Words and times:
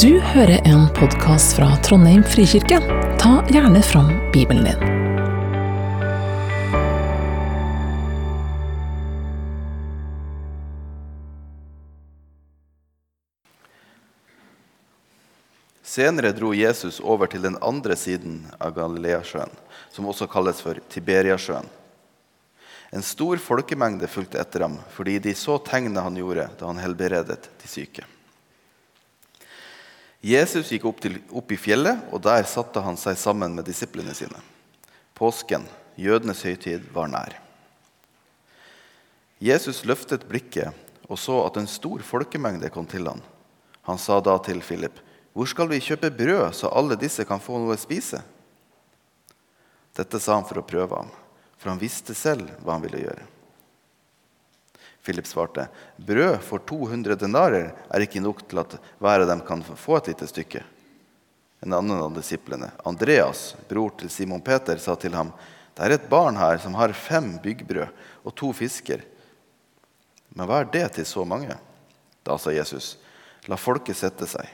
Du 0.00 0.20
hører 0.20 0.60
en 0.64 0.86
podkast 0.96 1.56
fra 1.56 1.66
Trondheim 1.84 2.22
frikirke. 2.24 2.78
Ta 3.20 3.32
gjerne 3.52 3.82
fram 3.84 4.06
Bibelen 4.32 4.64
din. 4.64 4.78
Senere 15.82 16.32
dro 16.32 16.54
Jesus 16.56 17.00
over 17.00 17.26
til 17.26 17.44
den 17.44 17.58
andre 17.60 17.96
siden 17.96 18.46
av 18.56 18.72
Galileasjøen, 18.78 19.52
som 19.92 20.08
også 20.08 20.30
kalles 20.32 20.64
for 20.64 20.80
Tiberiasjøen. 20.88 21.68
En 22.96 23.04
stor 23.04 23.36
folkemengde 23.36 24.08
fulgte 24.08 24.40
etter 24.40 24.64
ham 24.70 24.80
fordi 24.96 25.18
de 25.28 25.36
så 25.36 25.60
tegnet 25.68 26.00
han 26.00 26.16
gjorde 26.16 26.48
da 26.56 26.72
han 26.72 26.80
helbredet 26.80 27.52
de 27.60 27.68
syke. 27.68 28.08
Jesus 30.22 30.70
gikk 30.70 30.84
opp, 30.86 31.00
til, 31.02 31.18
opp, 31.34 31.50
i 31.50 31.58
fjellet, 31.58 32.04
og 32.14 32.22
der 32.22 32.46
satte 32.46 32.82
han 32.84 32.98
seg 33.00 33.18
sammen 33.18 33.56
med 33.58 33.66
disiplene 33.66 34.14
sine. 34.14 34.38
Påsken, 35.18 35.66
jødenes 35.98 36.44
høytid, 36.46 36.86
var 36.94 37.10
nær. 37.10 37.34
Jesus 39.42 39.82
løftet 39.82 40.28
blikket 40.30 40.70
og 41.12 41.18
så 41.20 41.42
at 41.44 41.58
en 41.60 41.68
stor 41.68 42.02
folkemengde 42.06 42.70
kom 42.72 42.86
til 42.88 43.06
ham. 43.10 43.20
Han 43.88 43.98
sa 43.98 44.20
da 44.20 44.38
til 44.38 44.62
Philip, 44.62 44.94
'Hvor 45.34 45.46
skal 45.48 45.68
vi 45.68 45.80
kjøpe 45.80 46.10
brød, 46.10 46.52
så 46.54 46.68
alle 46.68 46.96
disse 46.96 47.24
kan 47.24 47.40
få 47.40 47.58
noe 47.58 47.74
å 47.74 47.80
spise?' 47.80 48.22
Dette 49.96 50.20
sa 50.20 50.34
han 50.34 50.44
for 50.44 50.58
å 50.58 50.66
prøve 50.66 50.96
ham, 50.96 51.10
for 51.58 51.68
han 51.68 51.78
visste 51.78 52.14
selv 52.14 52.48
hva 52.64 52.72
han 52.72 52.82
ville 52.82 53.02
gjøre. 53.04 53.24
Philip 55.02 55.26
svarte, 55.26 55.68
'Brød 55.96 56.38
for 56.46 56.58
200 56.58 57.16
denarer 57.18 57.72
er 57.90 58.04
ikke 58.04 58.22
nok 58.22 58.44
til 58.46 58.60
at 58.62 58.76
hver 59.02 59.24
av 59.24 59.28
dem 59.28 59.40
kan 59.46 59.62
få 59.62 59.98
et 59.98 60.12
lite 60.12 60.28
stykke.' 60.30 60.62
En 61.62 61.74
annen 61.74 61.98
av 62.02 62.14
disiplene, 62.14 62.72
Andreas, 62.86 63.54
bror 63.68 63.90
til 63.98 64.10
Simon 64.10 64.42
Peter, 64.42 64.78
sa 64.78 64.94
til 64.94 65.14
ham, 65.14 65.32
'Det 65.74 65.84
er 65.84 65.90
et 65.92 66.08
barn 66.08 66.36
her 66.36 66.58
som 66.58 66.74
har 66.74 66.92
fem 66.92 67.38
byggbrød 67.38 67.88
og 68.24 68.34
to 68.34 68.52
fisker.' 68.52 69.02
Men 70.34 70.46
hva 70.46 70.60
er 70.60 70.70
det 70.70 70.92
til 70.92 71.04
så 71.04 71.24
mange? 71.26 71.58
Da 72.24 72.36
sa 72.38 72.50
Jesus, 72.50 72.96
'La 73.48 73.56
folket 73.56 73.96
sette 73.96 74.26
seg.' 74.26 74.48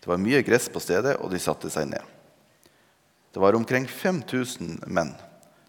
Det 0.00 0.06
var 0.06 0.16
mye 0.22 0.42
gress 0.42 0.68
på 0.68 0.80
stedet, 0.80 1.16
og 1.18 1.30
de 1.30 1.38
satte 1.38 1.68
seg 1.70 1.88
ned. 1.88 2.02
Det 3.34 3.40
var 3.42 3.54
omkring 3.54 3.86
5000 3.86 4.84
menn. 4.86 5.14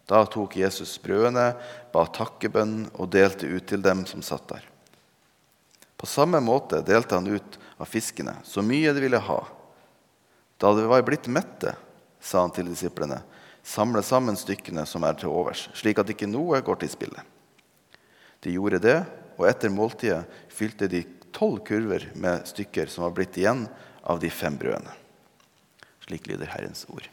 Da 0.10 0.24
tok 0.26 0.58
Jesus 0.58 0.96
brødene, 1.02 1.54
ba 1.94 2.06
takkebønn 2.10 2.88
og 2.96 3.12
delte 3.14 3.46
ut 3.46 3.68
til 3.70 3.84
dem 3.86 4.08
som 4.10 4.24
satt 4.26 4.48
der. 4.50 4.66
På 6.00 6.08
samme 6.10 6.40
måte 6.42 6.80
delte 6.86 7.20
han 7.20 7.28
ut 7.28 7.60
av 7.78 7.90
fiskene, 7.92 8.38
så 8.44 8.64
mye 8.66 8.94
de 8.96 9.04
ville 9.04 9.20
ha. 9.22 9.40
Da 10.58 10.72
de 10.74 10.88
var 10.90 11.06
blitt 11.06 11.30
mette, 11.30 11.76
sa 12.20 12.42
han 12.42 12.56
til 12.56 12.72
disiplene, 12.72 13.20
samle 13.64 14.02
sammen 14.04 14.40
stykkene 14.40 14.88
som 14.90 15.06
er 15.06 15.20
til 15.20 15.30
overs, 15.30 15.68
slik 15.78 16.02
at 16.02 16.10
ikke 16.10 16.30
noe 16.32 16.64
går 16.66 16.82
til 16.82 16.94
spille. 16.96 17.24
De 18.42 18.56
gjorde 18.56 18.82
det, 18.82 18.98
og 19.38 19.46
etter 19.52 19.72
måltidet 19.72 20.24
fylte 20.52 20.90
de 20.90 21.04
tolv 21.36 21.62
kurver 21.68 22.10
med 22.16 22.48
stykker 22.50 22.90
som 22.90 23.06
var 23.06 23.14
blitt 23.20 23.38
igjen 23.38 23.68
av 24.02 24.24
de 24.24 24.32
fem 24.34 24.58
brødene. 24.58 24.96
Slik 26.08 26.26
lyder 26.32 26.50
Herrens 26.50 26.88
ord. 26.90 27.06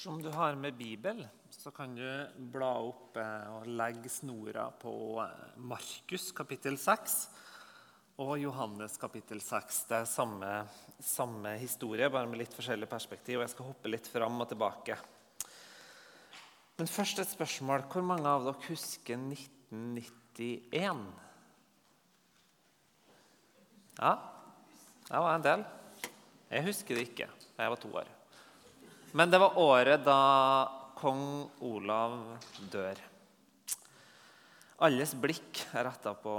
Dersom 0.00 0.22
du 0.22 0.30
har 0.32 0.54
med 0.54 0.74
Bibel, 0.74 1.26
så 1.50 1.70
kan 1.70 1.92
du 1.94 2.28
bla 2.48 2.70
opp 2.80 3.18
eh, 3.20 3.48
og 3.52 3.66
legge 3.68 4.08
snora 4.08 4.62
på 4.80 4.92
eh, 5.20 5.58
Markus 5.60 6.30
kapittel 6.32 6.78
6 6.80 7.16
og 8.24 8.30
Johannes 8.40 8.94
kapittel 8.96 9.42
6. 9.44 9.80
Det 9.90 9.98
er 9.98 10.06
samme, 10.08 10.52
samme 11.04 11.52
historie, 11.60 12.08
bare 12.08 12.30
med 12.30 12.40
litt 12.40 12.56
forskjellig 12.56 12.88
perspektiv. 12.88 13.36
og 13.36 13.44
Jeg 13.44 13.52
skal 13.52 13.68
hoppe 13.68 13.92
litt 13.92 14.08
fram 14.08 14.40
og 14.40 14.48
tilbake. 14.48 14.96
Men 16.78 16.88
først 16.88 17.20
et 17.20 17.28
spørsmål. 17.34 17.84
Hvor 17.92 18.06
mange 18.08 18.32
av 18.32 18.46
dere 18.46 18.70
husker 18.70 19.20
1991? 19.20 21.02
Ja, 24.00 24.14
det 25.10 25.22
var 25.26 25.36
en 25.36 25.46
del. 25.50 25.66
Jeg 26.48 26.66
husker 26.70 26.96
det 26.96 27.04
ikke. 27.10 27.28
Jeg 27.60 27.74
var 27.74 27.84
to 27.84 27.92
år. 28.00 28.14
Men 29.12 29.30
det 29.30 29.38
var 29.42 29.58
året 29.58 30.04
da 30.06 30.18
kong 30.94 31.48
Olav 31.66 32.20
dør. 32.70 32.98
Alles 34.80 35.12
blikk 35.18 35.58
er 35.76 35.84
retta 35.84 36.12
på 36.16 36.32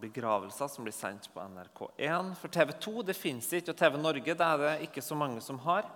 begravelser 0.00 0.70
som 0.70 0.86
blir 0.86 0.94
sendt 0.96 1.26
på 1.34 1.42
NRK1. 1.42 2.30
For 2.40 2.52
TV 2.54 2.72
2 2.86 3.02
det 3.10 3.16
fins 3.18 3.50
ikke, 3.52 3.74
og 3.74 3.80
TV 3.80 3.98
Norge 4.00 4.36
det 4.38 4.46
er 4.46 4.62
det 4.62 4.74
ikke 4.86 5.04
så 5.04 5.18
mange 5.18 5.42
som 5.44 5.58
har. 5.66 5.88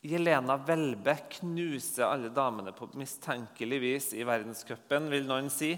Jelena 0.00 0.56
Welbe 0.66 1.14
knuser 1.36 2.08
alle 2.08 2.32
damene 2.32 2.72
på 2.72 2.88
mistenkelig 2.96 3.80
vis 3.84 4.08
i 4.16 4.24
verdenscupen, 4.26 5.10
vil 5.12 5.28
noen 5.28 5.52
si. 5.52 5.74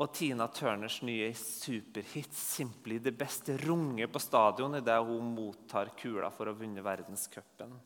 Og 0.00 0.08
Tina 0.16 0.46
Turners 0.48 1.02
nye 1.04 1.28
superhit 1.36 2.32
'Simply 2.32 2.98
the 2.98 3.12
Best' 3.12 3.52
runger 3.66 4.06
på 4.06 4.18
stadion 4.18 4.74
idet 4.74 4.98
hun 5.04 5.34
mottar 5.34 5.92
kula 5.94 6.30
for 6.32 6.48
å 6.48 6.54
ha 6.54 6.58
vunnet 6.58 6.82
verdenscupen. 6.82 7.76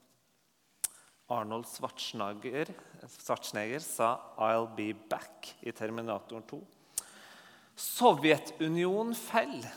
Arnold 1.33 1.67
Schwarzenegger, 1.67 2.69
Schwarzenegger, 3.09 3.81
sa 3.81 4.21
'I'll 4.37 4.75
be 4.77 4.93
back' 4.93 5.57
i 5.63 5.73
Terminator 5.73 6.41
2. 6.41 6.61
Sovjetunionen 7.77 9.15
faller. 9.15 9.73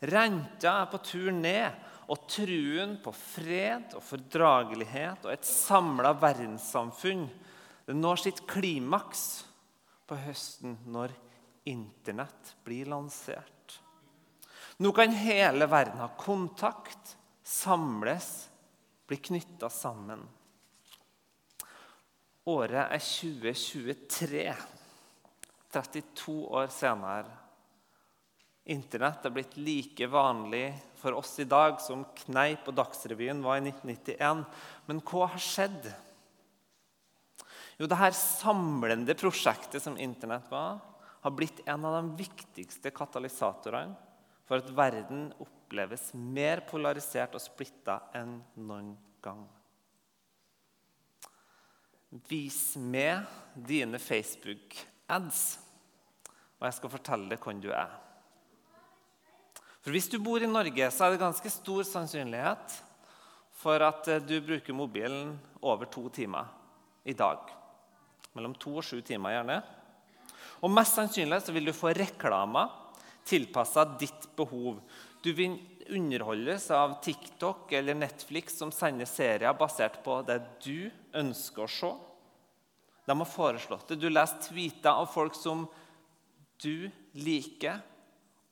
Renta 0.00 0.82
er 0.82 0.86
på 0.86 0.98
tur 0.98 1.30
ned, 1.30 1.70
og 2.08 2.26
truen 2.28 2.96
på 3.02 3.12
fred 3.14 3.94
og 3.94 4.02
fordragelighet 4.02 5.24
og 5.24 5.32
et 5.32 5.46
samla 5.46 6.12
verdenssamfunn 6.18 7.28
det 7.86 7.94
når 7.96 8.20
sitt 8.24 8.42
klimaks 8.50 9.44
på 10.08 10.18
høsten 10.26 10.76
når 10.92 11.14
Internett 11.70 12.56
blir 12.66 12.90
lansert. 12.90 13.78
Nå 14.82 14.90
kan 14.96 15.14
hele 15.14 15.68
verden 15.70 16.00
ha 16.02 16.08
kontakt, 16.18 17.14
samles 17.46 18.48
blir 19.12 19.20
knytta 19.20 19.68
sammen. 19.68 20.22
Året 22.48 22.94
er 22.94 23.02
2023, 23.04 24.44
32 25.68 26.36
år 26.48 26.70
senere. 26.72 27.34
Internett 28.72 29.26
er 29.28 29.34
blitt 29.34 29.58
like 29.60 30.08
vanlig 30.08 30.70
for 30.96 31.18
oss 31.18 31.34
i 31.44 31.46
dag 31.50 31.76
som 31.84 32.06
Kneip 32.22 32.70
og 32.70 32.78
Dagsrevyen 32.78 33.42
var 33.44 33.58
i 33.60 33.66
1991. 33.66 34.46
Men 34.88 35.02
hva 35.04 35.28
har 35.34 35.44
skjedd? 35.44 35.90
Jo, 37.76 37.84
det 37.84 38.00
her 38.00 38.16
samlende 38.16 39.18
prosjektet 39.18 39.84
som 39.84 40.00
Internett 40.00 40.48
var, 40.48 40.80
har 41.20 41.36
blitt 41.36 41.60
en 41.68 41.84
av 41.84 41.98
de 41.98 42.16
viktigste 42.24 42.94
katalysatorene 42.96 43.92
for 44.48 44.60
at 44.60 44.70
verden 44.76 45.30
oppleves 45.40 46.10
mer 46.14 46.64
polarisert 46.68 47.34
og 47.38 47.42
splitta 47.42 47.98
enn 48.18 48.38
noen 48.60 48.94
gang. 49.24 49.44
Vis 52.28 52.74
med 52.76 53.24
dine 53.56 54.00
Facebook-ads, 54.02 55.42
og 56.60 56.66
jeg 56.68 56.78
skal 56.78 56.92
fortelle 56.92 57.30
deg 57.30 57.40
hvem 57.40 57.62
du 57.62 57.70
er. 57.72 57.94
For 59.82 59.90
Hvis 59.90 60.10
du 60.12 60.18
bor 60.22 60.42
i 60.42 60.50
Norge, 60.50 60.90
så 60.94 61.06
er 61.06 61.14
det 61.14 61.22
ganske 61.24 61.50
stor 61.50 61.82
sannsynlighet 61.88 62.76
for 63.62 63.82
at 63.82 64.06
eh, 64.10 64.22
du 64.22 64.36
bruker 64.44 64.76
mobilen 64.76 65.32
over 65.62 65.88
to 65.90 66.06
timer 66.14 66.50
i 67.04 67.14
dag. 67.18 67.48
Mellom 68.36 68.54
to 68.54 68.76
og 68.78 68.86
sju 68.86 69.00
timer, 69.02 69.34
gjerne. 69.34 69.58
Og 70.62 70.70
Mest 70.70 70.94
sannsynlig 70.98 71.40
så 71.42 71.54
vil 71.54 71.66
du 71.66 71.74
få 71.74 71.90
reklamer 71.96 72.81
tilpassa 73.24 73.84
ditt 73.98 74.28
behov. 74.36 74.80
Du 75.22 75.32
vil 75.32 75.58
underholdes 75.88 76.70
av 76.70 76.96
TikTok 77.04 77.72
eller 77.72 77.94
Netflix 77.94 78.58
som 78.58 78.72
sender 78.72 79.06
serier 79.06 79.54
basert 79.58 80.00
på 80.04 80.20
det 80.26 80.40
du 80.64 80.90
ønsker 81.18 81.64
å 81.66 81.70
se. 81.70 81.92
De 83.06 83.18
har 83.18 83.28
foreslått 83.28 83.88
det. 83.90 84.00
Du 84.02 84.08
leser 84.10 84.42
tweeter 84.46 84.90
av 84.90 85.08
folk 85.10 85.34
som 85.34 85.66
du 86.62 86.90
liker, 87.18 87.80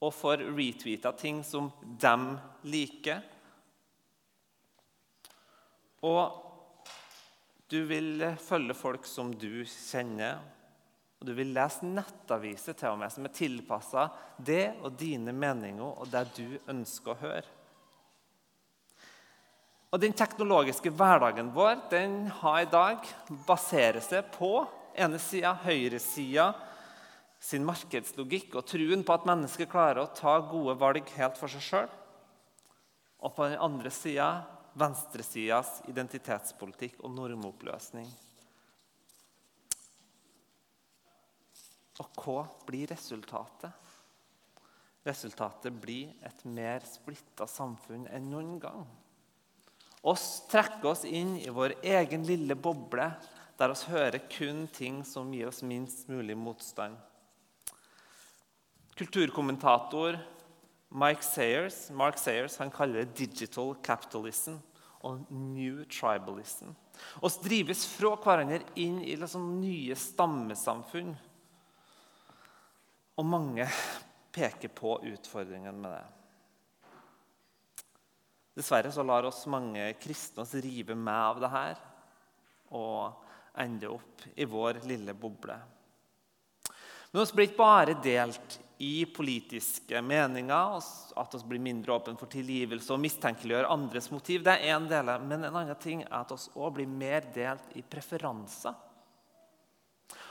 og 0.00 0.14
får 0.16 0.46
retweeta 0.56 1.12
ting 1.12 1.42
som 1.44 1.68
de 2.00 2.14
liker. 2.72 3.20
Og 6.08 6.40
du 7.70 7.82
vil 7.86 8.24
følge 8.40 8.74
folk 8.74 9.04
som 9.06 9.34
du 9.36 9.62
kjenner, 9.68 10.40
og 11.20 11.28
du 11.28 11.34
vil 11.36 11.50
lese 11.52 11.84
nettaviser 11.84 12.76
til 12.80 12.94
og 12.94 13.00
med 13.02 13.12
som 13.12 13.26
er 13.28 13.34
tilpassa 13.36 14.06
det 14.40 14.70
og 14.80 14.94
dine 14.96 15.34
meninger 15.36 15.84
og 15.84 16.08
det 16.08 16.22
du 16.38 16.46
ønsker 16.72 17.12
å 17.12 17.20
høre. 17.20 17.44
Og 19.90 20.00
Den 20.00 20.14
teknologiske 20.16 20.92
hverdagen 20.94 21.50
vår 21.52 21.76
den 21.90 22.14
har 22.40 22.62
i 22.62 22.70
dag 22.72 23.04
baserer 23.44 24.00
seg 24.00 24.30
på 24.32 24.62
ene 24.96 25.18
sida 25.20 25.52
høyresida 25.64 26.52
sin 27.40 27.66
markedslogikk 27.68 28.54
og 28.56 28.68
truen 28.70 29.04
på 29.04 29.16
at 29.16 29.28
mennesker 29.28 29.68
klarer 29.68 30.04
å 30.04 30.14
ta 30.14 30.38
gode 30.46 30.78
valg 30.80 31.12
helt 31.18 31.36
for 31.40 31.52
seg 31.52 31.66
sjøl. 31.66 31.92
Og 33.20 33.36
på 33.36 33.50
den 33.50 33.60
andre 33.60 33.92
sida 33.92 34.30
venstresidas 34.78 35.82
identitetspolitikk 35.90 37.02
og 37.04 37.12
normoppløsning. 37.16 38.08
Og 42.00 42.22
hva 42.22 42.44
blir 42.66 42.90
resultatet? 42.90 43.72
Resultatet 45.04 45.76
blir 45.80 46.12
et 46.26 46.42
mer 46.44 46.84
splitta 46.88 47.46
samfunn 47.48 48.06
enn 48.12 48.28
noen 48.32 48.58
gang. 48.60 48.84
Oss 50.02 50.46
trekker 50.48 50.92
oss 50.92 51.04
inn 51.04 51.34
i 51.40 51.52
vår 51.52 51.76
egen 51.84 52.24
lille 52.28 52.56
boble, 52.56 53.06
der 53.60 53.72
oss 53.72 53.84
hører 53.88 54.22
kun 54.32 54.66
ting 54.72 55.02
som 55.04 55.32
gir 55.32 55.50
oss 55.50 55.60
minst 55.64 56.08
mulig 56.08 56.36
motstand. 56.36 56.96
Kulturkommentator 58.96 60.16
Mike 60.90 61.22
Sayers, 61.22 61.90
Mark 61.90 62.18
Sayers 62.18 62.56
han 62.58 62.70
kaller 62.70 63.04
det 63.04 63.14
'digital 63.14 63.76
capitalism' 63.82 64.58
og 65.00 65.20
'new 65.30 65.84
tribalism'. 65.84 66.74
Oss 67.22 67.38
drives 67.38 67.86
fra 67.86 68.16
hverandre 68.16 68.60
inn 68.76 68.98
i 69.04 69.16
liksom 69.16 69.60
nye 69.60 69.94
stammesamfunn. 69.94 71.16
Og 73.20 73.26
mange 73.28 73.66
peker 74.32 74.72
på 74.72 74.94
utfordringen 75.10 75.76
med 75.82 75.92
det. 75.92 76.06
Dessverre 78.56 78.92
så 78.92 79.04
lar 79.06 79.28
oss 79.28 79.44
mange 79.50 79.92
kristne 80.00 80.42
oss 80.42 80.56
rive 80.58 80.96
med 80.96 81.14
av 81.14 81.42
det 81.42 81.50
her 81.52 81.84
og 82.76 83.28
ende 83.60 83.90
opp 83.90 84.24
i 84.34 84.46
vår 84.48 84.80
lille 84.88 85.14
boble. 85.18 85.56
Men 87.10 87.24
vi 87.26 87.36
blir 87.36 87.48
ikke 87.48 87.58
bare 87.58 87.96
delt 88.02 88.58
i 88.80 89.04
politiske 89.04 90.00
meninger, 90.00 90.76
at 91.20 91.34
vi 91.34 91.40
blir 91.50 91.62
mindre 91.62 91.96
åpne 91.98 92.16
for 92.16 92.30
tilgivelse 92.32 92.94
og 92.94 93.02
mistenkeliggjør 93.02 93.68
andres 93.74 94.08
motiv. 94.14 94.44
Det 94.46 94.54
er 94.54 94.76
en 94.76 94.86
del, 94.88 95.10
Men 95.20 95.44
en 95.44 95.56
annen 95.56 95.76
ting 95.76 96.02
er 96.06 96.20
at 96.22 96.30
vi 96.32 96.54
òg 96.54 96.78
blir 96.78 96.86
mer 96.86 97.26
delt 97.34 97.74
i 97.76 97.82
preferanser. 97.82 98.74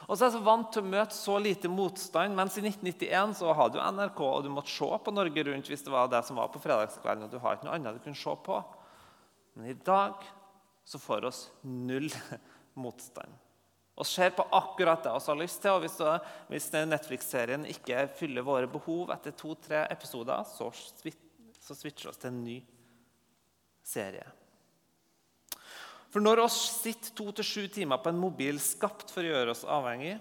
Og 0.10 0.18
så 0.18 0.26
er 0.26 0.32
jeg 0.32 0.40
så 0.40 0.46
vant 0.46 0.72
til 0.74 0.82
å 0.82 0.90
møte 0.90 1.14
så 1.14 1.36
lite 1.38 1.70
motstand, 1.70 2.34
mens 2.34 2.56
i 2.58 2.64
1991 2.66 3.36
så 3.38 3.54
hadde 3.54 3.78
du 3.78 3.84
NRK, 3.94 4.22
og 4.26 4.46
du 4.46 4.50
måtte 4.50 4.74
se 4.74 4.88
på 5.06 5.14
Norge 5.14 5.44
Rundt 5.46 5.70
hvis 5.70 5.86
det 5.86 5.94
var 5.94 6.10
det 6.10 6.24
som 6.26 6.40
var 6.42 6.50
på 6.50 6.62
fredagskvelden. 6.64 7.28
og 7.28 7.30
du 7.30 7.38
har 7.44 7.58
ikke 7.58 7.68
noe 7.68 7.76
annet 7.78 8.00
du 8.00 8.02
kunne 8.08 8.18
se 8.18 8.34
på. 8.48 8.58
Men 9.54 9.70
i 9.70 9.78
dag 9.78 10.26
så 10.90 10.98
får 11.02 11.30
oss 11.30 11.44
null 11.62 12.10
motstand 12.84 13.38
og 14.00 14.08
ser 14.08 14.32
på 14.32 14.46
akkurat 14.56 15.04
det 15.04 15.12
vi 15.12 15.28
har 15.28 15.40
lyst 15.42 15.62
til. 15.62 15.76
Og 15.76 15.84
hvis, 15.84 15.98
hvis 16.48 16.70
Netflix-serien 16.88 17.66
ikke 17.68 18.06
fyller 18.16 18.46
våre 18.48 18.70
behov 18.72 19.12
etter 19.12 19.36
to-tre 19.36 19.84
episoder, 19.92 20.46
så, 20.48 20.70
så 20.72 21.76
switcher 21.76 22.14
vi 22.14 22.22
til 22.22 22.32
en 22.32 22.44
ny 22.46 22.60
serie. 23.84 24.24
For 26.10 26.24
når 26.24 26.42
oss 26.48 26.58
sitter 26.82 27.14
to 27.14 27.30
til 27.38 27.46
sju 27.46 27.68
timer 27.74 28.02
på 28.02 28.10
en 28.10 28.22
mobil 28.22 28.58
skapt 28.62 29.12
for 29.14 29.22
å 29.22 29.30
gjøre 29.30 29.54
oss 29.54 29.66
avhengig, 29.70 30.18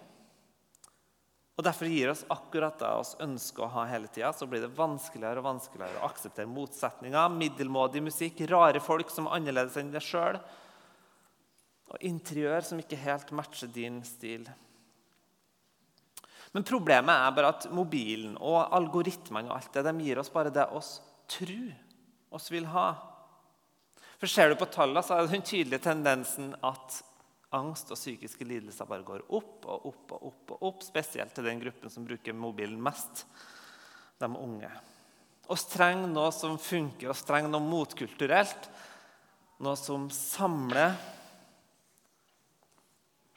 og 1.58 1.64
derfor 1.67 1.90
gir 1.90 2.12
oss 2.12 2.20
akkurat 2.31 2.76
det 2.79 2.88
vi 2.94 3.25
ønsker 3.25 3.64
å 3.64 3.73
ha 3.73 3.87
hele 3.90 4.06
tida, 4.14 4.31
så 4.31 4.46
blir 4.46 4.62
det 4.62 4.76
vanskeligere 4.76 5.40
og 5.40 5.49
vanskeligere 5.49 5.99
å 5.99 6.06
akseptere 6.06 6.46
motsetninger, 6.46 7.32
middelmådig 7.35 8.05
musikk, 8.06 8.44
rare 8.46 8.79
folk 8.85 9.11
som 9.11 9.26
er 9.26 9.40
annerledes 9.40 9.75
enn 9.81 9.90
deg 9.90 10.05
sjøl, 10.06 10.38
og 11.88 12.05
interiør 12.06 12.62
som 12.69 12.79
ikke 12.79 13.00
helt 13.02 13.32
matcher 13.35 13.73
din 13.75 13.99
stil. 14.06 14.46
Men 16.55 16.64
problemet 16.69 17.25
er 17.26 17.35
bare 17.35 17.50
at 17.56 17.67
mobilen 17.75 18.38
og 18.38 18.61
algoritmene 18.76 19.50
og 19.50 19.56
alt 19.56 19.75
det, 19.75 19.85
de 19.88 20.06
gir 20.06 20.23
oss 20.23 20.31
bare 20.32 20.55
det 20.55 20.69
oss 20.79 20.99
tror 21.29 21.75
oss 22.38 22.52
vil 22.52 22.69
ha. 22.70 22.93
For 24.18 24.30
Ser 24.30 24.50
du 24.50 24.58
på 24.58 24.66
tallene, 24.66 25.02
så 25.06 25.14
er 25.14 25.24
det 25.24 25.36
den 25.36 25.46
tydelige 25.46 25.84
tendensen 25.84 26.50
at 26.66 26.98
angst 27.54 27.92
og 27.94 27.96
psykiske 27.96 28.44
lidelser 28.44 28.88
bare 28.88 29.06
går 29.06 29.22
opp 29.30 29.64
og 29.70 29.86
opp 29.88 30.14
og 30.16 30.26
opp, 30.30 30.54
og 30.56 30.64
opp, 30.72 30.82
spesielt 30.84 31.32
til 31.36 31.46
den 31.46 31.62
gruppen 31.62 31.92
som 31.92 32.04
bruker 32.06 32.36
mobilen 32.36 32.80
mest, 32.82 33.24
de 34.18 34.28
unge. 34.28 34.70
Vi 35.48 35.56
trenger 35.70 36.10
noe 36.10 36.32
som 36.34 36.58
funker, 36.60 37.08
vi 37.08 37.26
trenger 37.28 37.52
noe 37.52 37.64
motkulturelt. 37.64 38.68
Noe 39.64 39.78
som 39.78 40.10
samler 40.12 40.92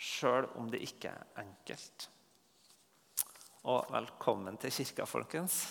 sjøl 0.02 0.50
om 0.60 0.68
det 0.74 0.82
ikke 0.86 1.14
er 1.14 1.46
enkelt. 1.46 2.10
Og 3.72 3.90
velkommen 3.94 4.58
til 4.62 4.74
kirka, 4.74 5.06
folkens. 5.06 5.62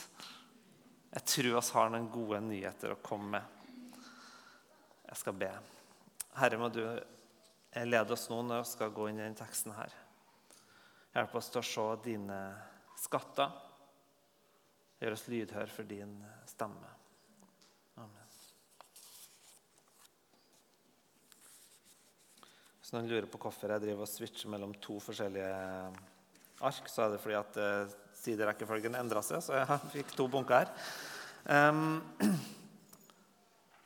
Jeg 1.10 1.26
tror 1.26 1.50
vi 1.50 1.62
har 1.74 1.90
noen 1.92 2.10
gode 2.14 2.40
nyheter 2.46 2.94
å 2.94 3.02
komme 3.02 3.34
med. 3.36 3.59
Jeg 5.10 5.18
skal 5.18 5.34
be. 5.34 5.50
Herre, 6.38 6.58
må 6.60 6.68
du 6.70 6.84
lede 7.74 8.14
oss 8.14 8.28
nå 8.30 8.38
når 8.46 8.62
vi 8.62 8.70
skal 8.70 8.92
gå 8.94 9.08
inn 9.10 9.18
i 9.18 9.24
denne 9.24 9.38
teksten 9.38 9.74
her. 9.74 9.94
Hjelp 11.10 11.34
oss 11.40 11.50
til 11.50 11.58
å 11.58 11.66
se 11.66 11.86
dine 12.04 12.38
skatter. 13.00 13.50
Gjør 15.00 15.16
oss 15.16 15.26
lydhør 15.32 15.72
for 15.74 15.88
din 15.88 16.12
stemme. 16.46 16.92
Amen. 17.98 18.36
Hvis 22.78 22.94
noen 22.94 23.10
lurer 23.10 23.26
på 23.30 23.40
hvorfor 23.42 23.74
jeg 23.74 23.84
driver 23.86 24.06
og 24.06 24.12
switcher 24.12 24.52
mellom 24.54 24.76
to 24.78 25.00
forskjellige 25.02 25.50
ark, 26.60 26.92
så 26.92 27.06
er 27.06 27.16
det 27.16 27.20
fordi 27.24 27.38
at 27.40 27.58
uh, 27.58 27.98
siderekkefølgen 28.20 28.98
endra 29.00 29.24
seg, 29.26 29.42
så 29.42 29.58
jeg 29.58 29.82
fikk 29.96 30.14
to 30.14 30.28
bunker 30.30 30.60
her. 30.60 30.72
Um, 31.50 31.98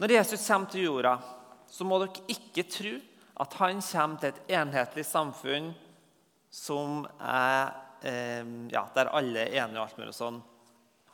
når 0.00 0.16
Jesus 0.16 0.46
kommer 0.48 0.70
til 0.70 0.88
jorda, 0.88 1.14
så 1.70 1.86
må 1.86 2.00
dere 2.02 2.24
ikke 2.34 2.66
tro 2.70 2.94
at 3.42 3.56
han 3.60 3.82
kommer 3.82 4.20
til 4.20 4.32
et 4.32 4.54
enhetlig 4.60 5.04
samfunn 5.06 5.72
er, 7.18 7.72
um, 8.06 8.52
ja, 8.70 8.84
der 8.94 9.10
alle 9.10 9.46
er 9.46 9.56
enige 9.64 9.80
og 9.80 9.86
alt 9.88 9.98
mulig 9.98 10.14
sånn. 10.14 10.40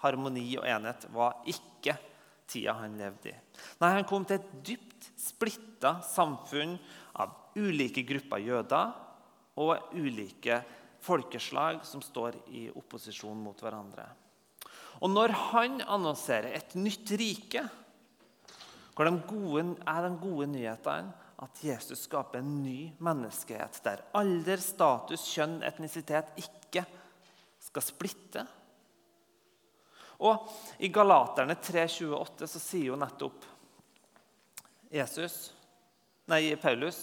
Harmoni 0.00 0.46
og 0.58 0.66
enhet 0.68 1.06
var 1.12 1.40
ikke 1.48 1.96
tida 2.50 2.74
han 2.80 2.98
levde 2.98 3.30
i. 3.30 3.36
Nei, 3.80 3.92
Han 3.94 4.08
kom 4.08 4.24
til 4.24 4.40
et 4.40 4.52
dypt 4.64 5.10
splitta 5.20 6.00
samfunn 6.04 6.76
av 7.20 7.52
ulike 7.56 8.04
grupper 8.08 8.42
jøder 8.42 8.92
og 9.60 9.92
ulike 9.96 10.60
folkeslag 11.00 11.84
som 11.88 12.02
står 12.04 12.36
i 12.52 12.68
opposisjon 12.76 13.38
mot 13.40 13.60
hverandre. 13.60 14.04
Og 15.00 15.08
når 15.12 15.32
han 15.52 15.80
annonserer 15.80 16.52
et 16.56 16.74
nytt 16.76 17.12
rike, 17.16 17.64
hvor 19.00 19.08
de 19.08 19.22
gode, 19.24 19.62
er 19.88 20.04
de 20.04 20.16
gode 20.20 20.46
nyhetene 20.52 21.14
at 21.40 21.60
Jesus 21.64 22.02
skaper 22.04 22.42
en 22.42 22.58
ny 22.60 22.90
menneskehet 23.00 23.78
der 23.80 24.02
alder, 24.20 24.60
status, 24.60 25.24
kjønn, 25.32 25.62
etnisitet 25.64 26.34
ikke 26.42 26.82
skal 27.64 27.86
splitte. 27.86 28.42
Og 30.20 30.52
I 30.84 30.92
Galaterne 30.92 31.56
3,28 31.56 32.50
så 32.52 32.60
sier 32.60 32.90
jo 32.90 33.00
nettopp 33.00 33.48
Jesus, 34.92 35.54
nei, 36.28 36.42
Paulus 36.60 37.00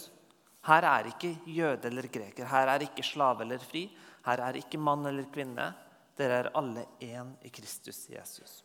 her 0.69 0.85
er 0.85 1.11
ikke 1.15 1.33
jøde 1.49 1.89
eller 1.89 2.13
greker, 2.13 2.45
her 2.45 2.75
er 2.77 2.85
ikke 2.91 3.09
slave 3.09 3.41
eller 3.41 3.57
fri, 3.73 3.87
her 4.29 4.45
er 4.51 4.61
ikke 4.61 4.77
mann 4.77 5.09
eller 5.09 5.33
kvinne. 5.33 5.71
Dere 6.17 6.43
er 6.43 6.53
alle 6.57 6.85
én 7.01 7.33
i 7.41 7.49
Kristus 7.49 8.05
Jesus. 8.09 8.59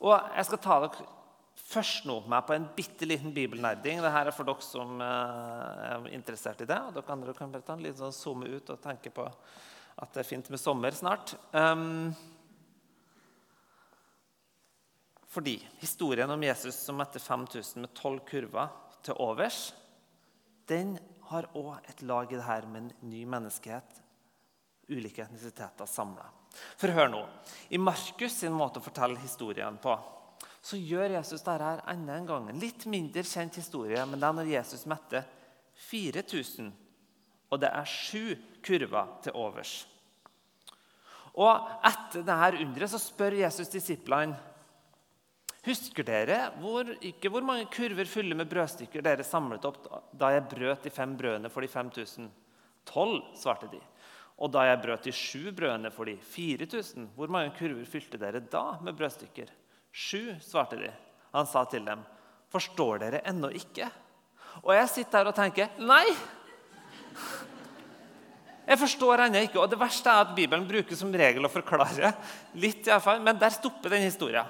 Og 0.00 0.16
Jeg 0.36 0.48
skal 0.48 0.64
ta 0.64 0.84
dere 0.88 1.19
først 1.70 2.06
nå 2.08 2.16
med 2.30 2.46
på 2.46 2.56
en 2.56 2.66
bitte 2.76 3.06
liten 3.06 3.34
bibelnerding. 3.34 4.00
Dette 4.02 4.22
er 4.24 4.34
for 4.34 4.48
dere 4.48 4.66
som 4.66 5.00
eh, 5.04 5.84
er 5.90 6.08
interessert 6.16 6.64
i 6.64 6.68
det. 6.68 6.78
og 6.78 6.96
Dere 6.96 7.14
andre 7.14 7.34
kan 7.36 7.52
bare 7.52 7.66
ta 7.66 7.76
en 7.76 7.84
liten 7.84 8.00
sånn 8.00 8.16
zoome 8.16 8.50
ut 8.50 8.72
og 8.74 8.82
tenke 8.82 9.12
på 9.14 9.26
at 10.00 10.12
det 10.14 10.22
er 10.22 10.28
fint 10.28 10.50
med 10.50 10.60
sommer 10.60 10.94
snart. 10.96 11.34
Um, 11.52 12.10
fordi 15.30 15.58
historien 15.78 16.30
om 16.32 16.42
Jesus 16.42 16.78
som 16.80 17.00
etter 17.04 17.22
5000 17.22 17.84
med 17.84 17.94
tolv 17.94 18.24
kurver 18.26 18.72
til 19.06 19.18
overs, 19.22 19.68
den 20.70 20.96
har 21.30 21.46
òg 21.54 21.76
et 21.90 22.02
lag 22.02 22.32
i 22.32 22.38
det 22.38 22.46
her 22.46 22.66
med 22.66 22.82
en 22.88 23.10
ny 23.12 23.22
menneskehet. 23.30 24.00
Ulike 24.90 25.22
etnisiteter 25.22 25.86
samla. 25.86 26.26
For 26.80 26.90
hør 26.90 27.12
nå. 27.12 27.20
I 27.70 27.78
Markus 27.78 28.40
sin 28.40 28.56
måte 28.56 28.80
å 28.80 28.84
fortelle 28.84 29.20
historien 29.22 29.76
på 29.78 29.94
så 30.60 30.76
gjør 30.76 31.16
Jesus 31.16 31.42
dette 31.44 31.70
enda 31.88 32.16
en 32.18 32.26
gang. 32.28 32.48
En 32.50 32.60
litt 32.60 32.84
mindre 32.90 33.24
kjent 33.24 33.56
historie, 33.56 34.00
men 34.06 34.20
det 34.20 34.28
er 34.28 34.36
når 34.36 34.52
Jesus 34.52 34.84
mette 34.90 35.22
4000, 35.88 36.68
og 37.50 37.62
det 37.62 37.70
er 37.72 37.88
sju 37.88 38.36
kurver 38.64 39.16
til 39.24 39.38
overs. 39.40 39.78
Og 41.40 41.70
Etter 41.86 42.24
dette 42.26 42.64
underet 42.64 42.92
så 42.92 43.00
spør 43.00 43.38
Jesus 43.40 43.70
disiplene 43.72 44.38
Husker 45.60 46.06
dere 46.08 46.38
hvor, 46.56 46.88
ikke 47.04 47.28
hvor 47.28 47.44
mange 47.44 47.66
kurver 47.72 48.08
fulle 48.08 48.36
med 48.36 48.48
brødstykker 48.48 49.04
dere 49.04 49.26
samlet 49.28 49.66
opp 49.68 49.82
da 50.16 50.30
jeg 50.32 50.46
brøt 50.48 50.86
de 50.86 50.92
fem 50.94 51.12
brødene 51.18 51.50
for 51.52 51.60
de 51.60 51.68
5000? 51.68 52.30
Tolv, 52.88 53.18
svarte 53.36 53.68
de. 53.68 53.80
Og 54.40 54.48
da 54.54 54.64
jeg 54.64 54.80
brøt 54.80 55.04
de 55.04 55.12
sju 55.12 55.52
brødene 55.52 55.90
for 55.92 56.08
de 56.08 56.16
4000, 56.16 57.10
hvor 57.12 57.28
mange 57.28 57.52
kurver 57.58 57.84
fylte 57.84 58.20
dere 58.20 58.40
da 58.40 58.78
med 58.80 58.96
brødstykker? 58.96 59.52
Sju, 59.90 60.36
svarte 60.44 60.78
de. 60.78 60.90
Han 61.34 61.46
sa 61.46 61.64
til 61.70 61.84
dem, 61.86 62.02
forstår 62.50 63.02
dere 63.04 63.22
ennå 63.30 63.50
ikke? 63.54 63.88
Og 64.64 64.74
jeg 64.74 64.90
sitter 64.90 65.20
her 65.20 65.30
og 65.30 65.36
tenker, 65.36 65.70
nei! 65.82 66.04
Jeg 68.70 68.78
forstår 68.78 69.24
ennå 69.26 69.42
ikke. 69.46 69.58
Og 69.62 69.70
det 69.70 69.78
verste 69.80 70.12
er 70.12 70.24
at 70.24 70.34
Bibelen 70.36 70.66
bruker 70.68 70.98
som 70.98 71.10
regel 71.14 71.46
å 71.46 71.52
forklare 71.52 72.12
litt, 72.62 72.86
i 72.86 72.98
fall, 73.02 73.22
men 73.24 73.38
der 73.38 73.54
stopper 73.54 73.96
den 73.96 74.06
historien. 74.06 74.46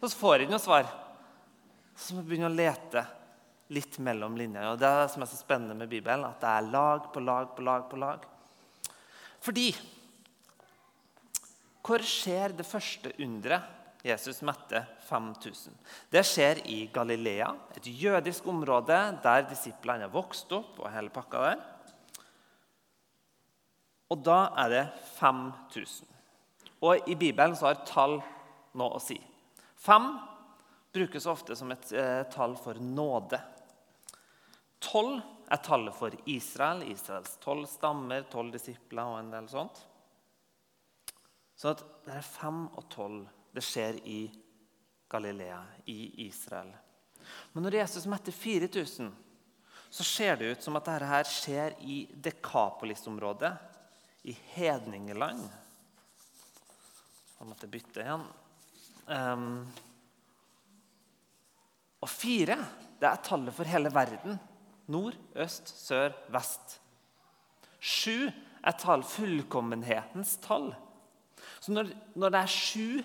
Og 0.00 0.08
så 0.08 0.18
får 0.18 0.34
jeg 0.34 0.46
ikke 0.46 0.56
noe 0.56 0.62
svar. 0.62 0.88
Så 1.94 2.14
må 2.14 2.22
jeg 2.22 2.30
begynne 2.32 2.50
å 2.50 2.56
lete 2.56 3.04
litt 3.72 3.98
mellom 4.02 4.34
linjene. 4.38 4.72
Og 4.72 4.80
det 4.80 4.88
er 4.88 5.04
det 5.04 5.12
som 5.14 5.22
er 5.22 5.30
så 5.30 5.38
spennende 5.38 5.76
med 5.78 5.90
Bibelen, 5.90 6.26
at 6.26 6.42
det 6.42 6.50
er 6.50 6.70
lag 6.72 7.06
på 7.14 7.22
lag 7.22 7.52
på 7.56 7.66
lag 7.66 7.86
på 7.90 8.00
lag. 8.02 8.26
Fordi 9.42 9.70
Hvor 11.82 11.98
skjer 12.06 12.52
det 12.54 12.62
første 12.62 13.10
underet? 13.18 13.81
Jesus 14.02 14.42
mette 14.42 14.82
5000. 15.06 15.74
Det 16.10 16.24
skjer 16.26 16.64
i 16.66 16.86
Galilea, 16.92 17.52
et 17.76 17.86
jødisk 17.86 18.46
område 18.50 18.96
der 19.22 19.44
disiplene 19.46 20.08
har 20.08 20.14
vokst 20.14 20.50
opp. 20.52 20.80
og 20.80 20.90
hele 20.90 21.10
pakka 21.10 21.42
der. 21.46 21.62
Og 24.10 24.24
da 24.24 24.40
er 24.58 24.68
det 24.68 24.86
5000. 25.18 26.08
Og 26.82 27.08
i 27.08 27.14
Bibelen 27.14 27.54
så 27.56 27.70
har 27.70 27.86
tall 27.86 28.18
noe 28.74 28.98
å 28.98 29.00
si. 29.00 29.16
Fem 29.78 30.18
brukes 30.92 31.26
ofte 31.30 31.56
som 31.56 31.70
et 31.72 31.92
eh, 31.94 32.24
tall 32.32 32.56
for 32.58 32.74
nåde. 32.82 33.38
Tolv 34.82 35.20
er 35.52 35.60
tallet 35.62 35.94
for 35.94 36.14
Israel, 36.26 36.82
Israels 36.90 37.36
tolv 37.42 37.68
stammer, 37.70 38.26
tolv 38.32 38.52
disipler 38.54 39.04
og 39.04 39.20
en 39.20 39.30
del 39.32 39.48
sånt. 39.52 39.78
Så 41.54 41.76
det 41.76 42.16
er 42.16 42.26
fem 42.26 42.64
og 42.66 42.88
tolv. 42.90 43.22
Det 43.52 43.64
skjer 43.64 43.98
i 44.08 44.20
Galilea, 45.12 45.60
i 45.84 46.26
Israel. 46.26 46.72
Men 47.52 47.66
når 47.66 47.82
Jesus 47.82 48.06
metter 48.08 48.32
4000, 48.32 49.10
så 49.92 50.04
ser 50.04 50.36
det 50.40 50.52
ut 50.54 50.64
som 50.64 50.76
at 50.78 50.88
dette 50.88 51.08
her 51.10 51.28
skjer 51.28 51.74
i 51.84 51.98
Dekapolis-området, 52.24 53.52
i 54.22 54.32
hedningeland. 54.54 55.42
Jeg 57.38 57.48
måtte 57.50 57.68
bytte 57.68 58.04
igjen. 58.04 58.24
Um, 59.10 59.66
og 62.02 62.08
fire 62.10 62.56
det 63.02 63.08
er 63.10 63.22
tallet 63.26 63.54
for 63.54 63.66
hele 63.66 63.90
verden. 63.92 64.38
Nord, 64.94 65.16
øst, 65.34 65.68
sør, 65.74 66.14
vest. 66.30 66.78
Sju 67.82 68.30
er 68.62 68.76
tall, 68.78 69.02
fullkommenhetens 69.02 70.36
tall. 70.44 70.70
Så 71.58 71.74
når, 71.74 71.90
når 72.14 72.32
det 72.32 72.40
er 72.40 72.54
sju 72.54 73.02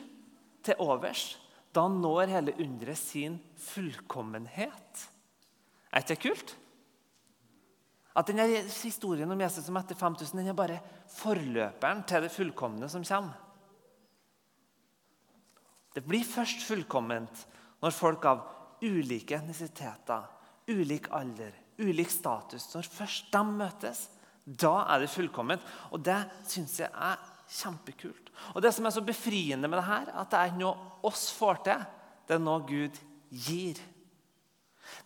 til 0.67 0.83
overs, 0.83 1.35
da 1.73 1.87
når 1.91 2.31
hele 2.31 2.55
underet 2.63 2.99
sin 2.99 3.39
fullkommenhet. 3.59 5.03
Er 5.91 6.03
ikke 6.03 6.13
det 6.13 6.23
kult? 6.23 6.55
At 8.17 8.29
denne 8.29 8.47
Historien 8.65 9.31
om 9.31 9.41
Jesus 9.41 9.67
som 9.67 9.77
etter 9.77 9.97
5000 9.97 10.41
den 10.41 10.49
er 10.49 10.57
bare 10.57 10.79
forløperen 11.13 12.01
til 12.09 12.25
det 12.25 12.33
fullkomne 12.33 12.89
som 12.89 13.05
kommer. 13.05 13.43
Det 15.93 16.03
blir 16.05 16.25
først 16.25 16.65
fullkomment 16.65 17.45
når 17.81 17.93
folk 17.93 18.25
av 18.29 18.43
ulike 18.85 19.37
etnisiteter, 19.37 20.25
ulik 20.69 21.07
alder, 21.13 21.53
ulik 21.81 22.09
status 22.11 22.67
Når 22.73 22.89
først 22.89 23.31
de 23.33 23.41
møtes, 23.45 24.07
da 24.45 24.85
er 24.93 25.01
det 25.01 25.09
fullkomment. 25.09 25.61
Og 25.91 26.01
det 26.05 26.19
syns 26.49 26.79
jeg 26.79 26.89
er 26.89 27.21
kjempekult. 27.49 28.26
Og 28.53 28.63
det 28.63 28.73
som 28.75 28.87
er 28.87 28.95
så 28.95 29.03
befriende 29.05 29.69
med 29.69 29.79
det 29.79 29.89
her, 29.89 30.09
at 30.13 30.31
det 30.31 30.39
er 30.39 30.51
ikke 30.51 30.63
noe 30.63 31.05
oss 31.07 31.27
får 31.35 31.61
til. 31.67 31.85
Det 32.27 32.35
er 32.37 32.43
noe 32.43 32.65
Gud 32.67 32.97
gir. 33.29 33.79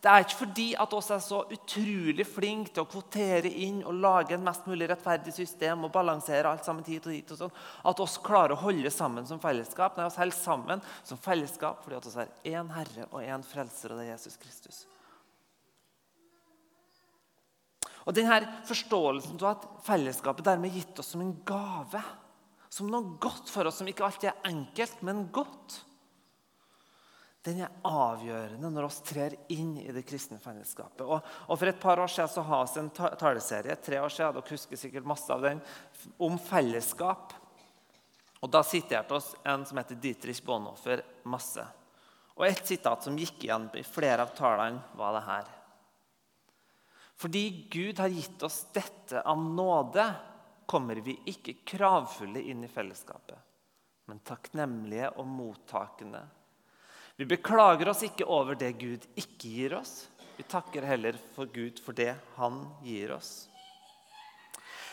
Det 0.01 0.09
er 0.09 0.23
ikke 0.23 0.39
fordi 0.39 0.67
at 0.81 0.93
oss 0.93 1.09
er 1.13 1.21
så 1.23 1.41
utrolig 1.53 2.25
flinke 2.29 2.73
til 2.73 2.83
å 2.83 2.89
kvotere 2.89 3.49
inn 3.49 3.81
og 3.85 3.97
lage 4.01 4.35
en 4.35 4.45
mest 4.45 4.67
mulig 4.69 4.87
rettferdig 4.89 5.33
system 5.35 5.85
og 5.85 5.93
balansere 5.93 6.49
alt 6.49 6.65
sammen 6.65 6.85
hit 6.85 7.05
og 7.07 7.15
dit 7.15 7.33
og 7.33 7.39
sånn, 7.43 7.53
at 7.89 8.01
oss 8.03 8.19
klarer 8.21 8.55
å 8.55 8.61
holde 8.61 8.93
sammen 8.93 9.27
som 9.29 9.41
fellesskap. 9.41 9.97
Nei, 9.97 10.07
oss 10.09 10.19
holder 10.21 10.37
sammen 10.37 10.85
som 11.03 11.21
fellesskap 11.21 11.83
fordi 11.83 11.99
at 11.99 12.09
oss 12.09 12.17
har 12.21 12.33
én 12.45 12.73
Herre 12.75 13.07
og 13.11 13.21
én 13.25 13.45
Frelser, 13.45 13.93
og 13.93 14.01
det 14.01 14.07
er 14.07 14.13
Jesus 14.15 14.37
Kristus. 14.41 14.83
Og 18.01 18.15
denne 18.17 18.39
Forståelsen 18.65 19.37
av 19.41 19.51
at 19.51 19.67
fellesskapet 19.85 20.45
dermed 20.45 20.71
er 20.71 20.81
gitt 20.81 21.01
oss 21.01 21.11
som 21.13 21.21
en 21.21 21.35
gave, 21.45 22.01
som 22.71 22.87
noe 22.87 23.17
godt 23.19 23.49
for 23.51 23.67
oss, 23.67 23.81
som 23.81 23.89
ikke 23.91 24.05
alltid 24.07 24.31
er 24.31 24.51
enkelt, 24.51 25.01
men 25.03 25.25
godt 25.33 25.81
den 27.41 27.63
er 27.65 27.73
avgjørende 27.87 28.69
når 28.69 28.85
vi 28.85 29.05
trer 29.09 29.35
inn 29.53 29.73
i 29.81 29.89
det 29.93 30.03
kristne 30.05 30.37
fellesskapet. 30.41 31.01
Og, 31.01 31.25
og 31.49 31.57
For 31.57 31.71
et 31.71 31.79
par 31.81 31.97
år 32.03 32.11
siden 32.11 32.29
så 32.29 32.43
har 32.45 32.67
vi 32.69 32.83
en 32.83 32.91
taleserie 33.17 33.77
tre 33.81 33.97
år 33.97 34.13
siden, 34.13 34.35
dere 34.37 34.53
husker 34.53 34.77
sikkert 34.77 35.09
masse 35.09 35.33
av 35.33 35.41
den, 35.47 35.61
om 36.21 36.37
fellesskap. 36.37 37.33
Og 38.41 38.49
Da 38.53 38.61
siterte 38.65 39.17
oss 39.17 39.31
en 39.45 39.65
som 39.65 39.81
heter 39.81 39.97
Dietrich 40.01 40.43
Bonhoffer 40.45 41.01
masse. 41.29 41.65
Og 42.37 42.45
Et 42.45 42.61
sitat 42.65 43.03
som 43.03 43.17
gikk 43.17 43.41
igjen 43.47 43.67
i 43.77 43.83
flere 43.85 44.21
av 44.25 44.35
talene, 44.37 44.85
var 44.97 45.17
det 45.17 45.25
her. 45.25 45.49
Fordi 47.21 47.43
Gud 47.73 47.99
har 48.01 48.09
gitt 48.09 48.41
oss 48.45 48.63
dette 48.73 49.21
av 49.21 49.37
nåde, 49.37 50.05
kommer 50.71 51.03
vi 51.03 51.17
ikke 51.27 51.59
kravfulle 51.67 52.41
inn 52.47 52.63
i 52.63 52.71
fellesskapet, 52.71 53.35
men 54.07 54.23
takknemlige 54.27 55.11
og 55.19 55.27
mottakende 55.27 56.23
vi 57.21 57.25
beklager 57.25 57.89
oss 57.91 57.99
ikke 58.01 58.25
over 58.25 58.57
det 58.57 58.71
Gud 58.81 59.03
ikke 59.19 59.49
gir 59.51 59.75
oss. 59.77 60.07
Vi 60.37 60.45
takker 60.49 60.87
heller 60.89 61.19
for 61.35 61.49
Gud 61.53 61.77
for 61.83 61.93
det 61.93 62.15
han 62.37 62.63
gir 62.81 63.11
oss. 63.13 63.45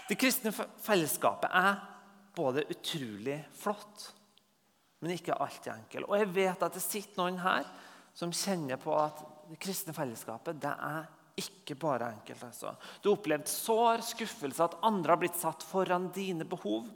Det 0.09 0.17
kristne 0.21 0.53
fellesskapet 0.53 1.49
er 1.57 1.79
både 2.37 2.67
utrolig 2.69 3.39
flott, 3.57 4.11
men 5.01 5.15
ikke 5.15 5.37
alltid 5.41 5.73
enkelt. 5.73 6.09
Og 6.09 6.19
jeg 6.21 6.31
vet 6.37 6.67
at 6.69 6.77
det 6.77 6.85
sitter 6.85 7.23
noen 7.23 7.41
her 7.41 7.65
som 8.17 8.35
kjenner 8.35 8.77
på 8.83 8.93
at 8.93 9.25
det 9.49 9.57
kristne 9.65 9.97
fellesskapet 9.97 10.61
det 10.61 10.75
er 10.75 11.09
ikke 11.41 11.77
bare 11.79 12.13
enkelt. 12.15 12.45
Altså. 12.49 12.75
Du 13.03 13.11
har 13.11 13.19
opplevd 13.19 13.51
sår, 13.51 14.05
skuffelse, 14.13 14.65
at 14.65 14.79
andre 14.87 15.15
har 15.15 15.21
blitt 15.21 15.39
satt 15.39 15.65
foran 15.67 16.11
dine 16.15 16.47
behov. 16.49 16.89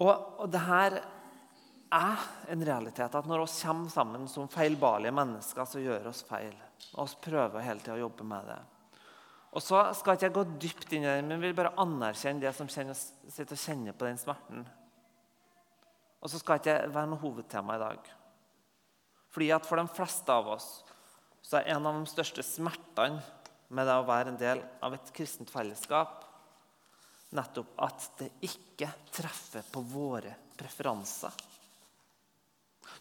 Og, 0.00 0.12
og 0.40 0.46
det 0.50 0.62
her 0.64 1.00
er 1.90 2.26
en 2.52 2.64
realitet 2.64 3.14
at 3.18 3.28
når 3.28 3.44
vi 3.44 3.54
kommer 3.60 3.92
sammen 3.92 4.28
som 4.30 4.50
feilbarlige 4.50 5.14
mennesker, 5.14 5.66
så 5.66 5.82
gjør 5.82 6.12
oss 6.12 6.22
feil. 6.28 6.54
Og 6.94 7.08
vi 7.10 7.24
prøver 7.30 7.66
hele 7.66 7.82
tida 7.82 7.98
å 7.98 8.04
jobbe 8.06 8.26
med 8.26 8.46
det. 8.52 8.60
Og 9.50 9.62
så 9.64 9.82
skal 9.98 10.14
ikke 10.14 10.28
jeg 10.28 10.36
gå 10.36 10.44
dypt 10.62 10.92
inn 10.94 11.04
i 11.04 11.10
det, 11.10 11.24
men 11.26 11.42
vil 11.42 11.56
bare 11.58 11.74
anerkjenne 11.82 12.42
det 12.44 12.52
som 12.54 12.70
kjenner, 12.70 12.94
sitter 12.94 13.56
og 13.56 13.64
kjenner 13.64 13.96
på 13.98 14.06
den 14.06 14.20
smerten. 14.20 14.62
Og 16.20 16.30
så 16.30 16.38
skal 16.38 16.60
ikke 16.60 16.76
være 16.92 17.10
noe 17.10 17.22
hovedtema 17.22 17.74
i 17.74 17.82
dag. 17.82 18.10
Fordi 19.34 19.50
at 19.54 19.66
For 19.66 19.80
de 19.80 19.94
fleste 19.96 20.34
av 20.34 20.54
oss 20.54 20.68
så 21.42 21.58
er 21.58 21.72
en 21.74 21.86
av 21.88 21.98
de 21.98 22.10
største 22.10 22.44
smertene 22.46 23.22
med 23.70 23.86
det 23.86 23.96
å 23.96 24.06
være 24.08 24.32
en 24.32 24.40
del 24.40 24.62
av 24.82 24.96
et 24.96 25.12
kristent 25.14 25.50
fellesskap 25.52 26.26
nettopp 27.36 27.76
at 27.84 28.08
det 28.18 28.30
ikke 28.46 28.88
treffer 29.14 29.66
på 29.70 29.82
våre 29.92 30.32
preferanser. 30.58 31.34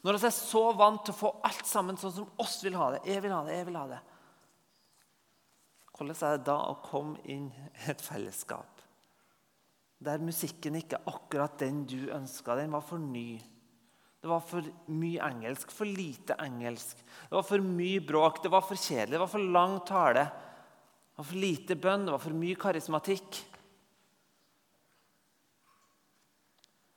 Når 0.05 0.19
vi 0.19 0.27
er 0.29 0.35
så 0.35 0.63
vant 0.77 1.01
til 1.05 1.15
å 1.15 1.19
få 1.19 1.31
alt 1.47 1.65
sammen 1.67 1.97
sånn 1.99 2.13
som 2.15 2.33
oss 2.39 2.59
vil 2.63 2.77
ha 2.77 2.91
det. 2.93 3.01
Jeg 3.09 3.23
vil 3.25 3.33
ha 3.33 3.41
det, 3.47 3.57
jeg 3.57 3.67
vil 3.67 3.79
ha 3.79 3.85
det. 3.89 3.99
Hvordan 5.97 6.15
er 6.15 6.37
det 6.37 6.47
da 6.47 6.57
å 6.69 6.77
komme 6.83 7.19
inn 7.27 7.49
i 7.51 7.89
et 7.91 8.03
fellesskap 8.03 8.85
der 9.99 10.21
musikken 10.23 10.77
ikke 10.79 10.95
er 10.95 11.09
akkurat 11.11 11.57
den 11.59 11.81
du 11.89 12.07
ønska? 12.15 12.55
Den 12.55 12.71
var 12.71 12.85
for 12.85 13.01
ny. 13.01 13.41
Det 14.19 14.27
var 14.27 14.41
for 14.43 14.65
mye 14.91 15.21
engelsk, 15.23 15.71
for 15.71 15.87
lite 15.87 16.35
engelsk. 16.43 16.99
Det 17.29 17.37
var 17.37 17.45
for 17.47 17.63
mye 17.63 18.01
bråk, 18.03 18.41
det 18.43 18.51
var 18.51 18.65
for 18.67 18.75
kjedelig, 18.75 19.15
det 19.15 19.21
var 19.21 19.31
for 19.31 19.51
lang 19.55 19.77
tale. 19.87 20.25
Det 20.27 21.21
var 21.21 21.29
for 21.29 21.39
lite 21.39 21.77
bønn, 21.79 22.05
det 22.07 22.15
var 22.15 22.23
for 22.25 22.41
mye 22.41 22.59
karismatikk. 22.59 23.39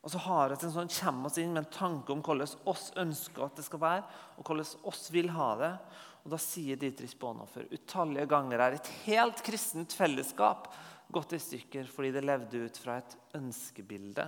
Og 0.03 0.11
så 0.11 0.19
har 0.19 0.51
vi 0.51 0.59
en 0.67 0.75
sånn, 0.75 0.91
kommer 0.91 1.31
oss 1.31 1.39
inn 1.39 1.53
med 1.55 1.63
en 1.63 1.75
tanke 1.77 2.11
om 2.11 2.23
hvordan 2.27 2.67
oss 2.71 2.89
ønsker 2.99 3.47
at 3.47 3.59
det 3.59 3.67
skal 3.69 3.83
være, 3.85 4.07
og 4.35 4.49
hvordan 4.49 4.89
oss 4.91 5.05
vil 5.15 5.31
ha 5.37 5.51
det. 5.61 5.75
Og 6.25 6.33
Da 6.35 6.39
sier 6.43 6.79
Dietrich 6.79 7.15
Bonhoffer 7.19 7.71
utallige 7.71 8.27
ganger 8.31 8.63
er 8.63 8.77
et 8.79 8.91
helt 9.07 9.43
kristent 9.47 9.95
fellesskap 9.95 10.73
gått 11.13 11.35
i 11.37 11.43
stykker 11.43 11.91
fordi 11.91 12.13
det 12.15 12.25
levde 12.25 12.67
ut 12.67 12.79
fra 12.83 12.99
et 12.99 13.17
ønskebilde. 13.39 14.27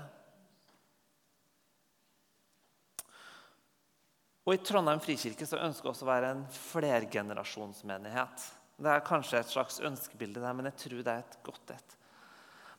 Og 4.45 4.53
I 4.53 4.61
Trondheim 4.61 5.01
frikirke 5.01 5.47
så 5.49 5.61
ønsker 5.65 5.87
vi 5.87 5.93
også 5.95 6.05
å 6.05 6.11
være 6.11 6.33
en 6.35 6.45
flergenerasjonsmenighet. 6.53 8.45
Det 8.77 8.91
er 8.91 9.07
kanskje 9.07 9.41
et 9.41 9.53
slags 9.53 9.81
ønskebilde, 9.81 10.43
der, 10.43 10.57
men 10.57 10.69
jeg 10.69 10.81
tror 10.83 11.01
det 11.01 11.13
er 11.13 11.23
et 11.23 11.39
godt 11.47 11.73
et. 11.73 11.97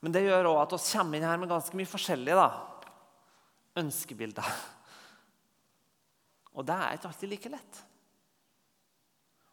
Men 0.03 0.13
det 0.13 0.25
gjør 0.25 0.51
òg 0.51 0.62
at 0.62 0.75
vi 0.75 0.81
kommer 0.91 1.17
inn 1.17 1.25
her 1.25 1.39
med 1.41 1.50
ganske 1.50 1.79
mye 1.79 1.89
forskjellige 1.89 2.38
da. 2.38 2.50
ønskebilder. 3.81 4.51
Og 6.55 6.67
det 6.67 6.75
er 6.75 6.95
ikke 6.95 7.10
alltid 7.10 7.31
like 7.31 7.51
lett. 7.51 7.81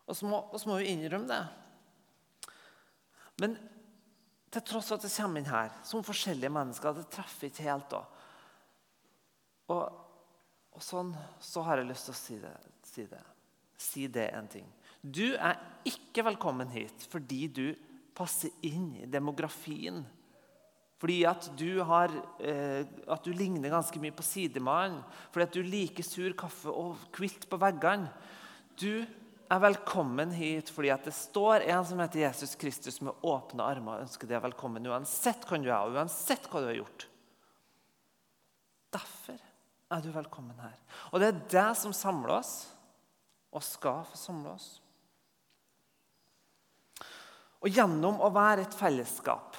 Og 0.07 0.19
så 0.19 0.28
må 0.28 0.76
vi 0.76 0.92
innrømme 0.92 1.31
det. 1.31 1.42
Men 3.40 3.57
til 4.52 4.64
tross 4.69 4.90
for 4.90 5.00
at 5.00 5.07
vi 5.07 5.14
kommer 5.14 5.40
inn 5.40 5.49
her 5.49 5.73
som 5.88 6.04
forskjellige 6.04 6.52
mennesker, 6.52 6.95
det 6.99 7.09
treffer 7.14 7.49
ikke 7.49 7.66
helt 7.71 7.88
da. 7.95 8.02
Og, 9.73 10.01
og 10.73 10.85
sånn 10.85 11.12
så 11.43 11.64
har 11.67 11.81
jeg 11.81 11.91
lyst 11.91 12.09
til 12.09 12.14
å 12.14 12.21
si 12.21 12.38
det. 12.41 12.55
Si 12.93 13.05
det, 13.09 13.23
si 13.81 14.07
det 14.12 14.29
en 14.37 14.49
ting. 14.50 14.67
Du 15.02 15.35
er 15.35 15.59
ikke 15.88 16.25
velkommen 16.26 16.71
hit 16.73 17.07
fordi 17.11 17.47
du 17.50 17.67
passer 18.17 18.52
inn 18.67 18.93
i 19.02 19.09
demografien. 19.11 20.02
Fordi 21.02 21.17
at 21.26 21.49
du, 21.59 21.81
har, 21.83 22.12
eh, 22.38 22.85
at 23.11 23.25
du 23.26 23.33
ligner 23.35 23.73
ganske 23.73 23.99
mye 23.99 24.14
på 24.14 24.23
sidemannen. 24.23 25.00
Fordi 25.35 25.49
at 25.49 25.57
du 25.57 25.64
liker 25.67 26.07
sur 26.07 26.37
kaffe 26.38 26.71
og 26.71 27.09
kvilt 27.14 27.49
på 27.50 27.59
veggene. 27.59 28.12
Du 28.79 29.02
er 29.52 29.61
velkommen 29.61 30.31
hit 30.33 30.71
fordi 30.73 30.93
at 30.95 31.05
det 31.05 31.12
står 31.12 31.67
en 31.67 31.85
som 31.85 31.99
heter 32.00 32.23
Jesus 32.23 32.55
Kristus 32.57 33.02
med 33.05 33.26
åpne 33.26 33.67
armer 33.67 33.99
og 33.99 34.07
ønsker 34.07 34.31
deg 34.31 34.45
velkommen 34.47 34.87
uansett 34.88 35.45
hvem 35.49 35.67
du 35.67 35.69
er, 35.69 35.83
og 35.83 35.99
uansett 35.99 36.47
hva 36.49 36.62
du 36.62 36.71
har 36.71 36.79
gjort. 36.79 37.09
Derfor 38.97 39.51
er 39.92 40.04
du 40.04 40.12
velkommen 40.14 40.58
her. 40.62 40.76
Og 41.12 41.20
det 41.20 41.28
er 41.30 41.42
det 41.54 41.68
som 41.80 41.94
samler 41.96 42.38
oss, 42.38 42.54
og 43.52 43.64
skal 43.64 44.06
få 44.08 44.18
samle 44.18 44.54
oss. 44.54 44.68
Og 47.62 47.70
gjennom 47.70 48.18
å 48.25 48.30
være 48.34 48.64
et 48.66 48.75
fellesskap 48.75 49.58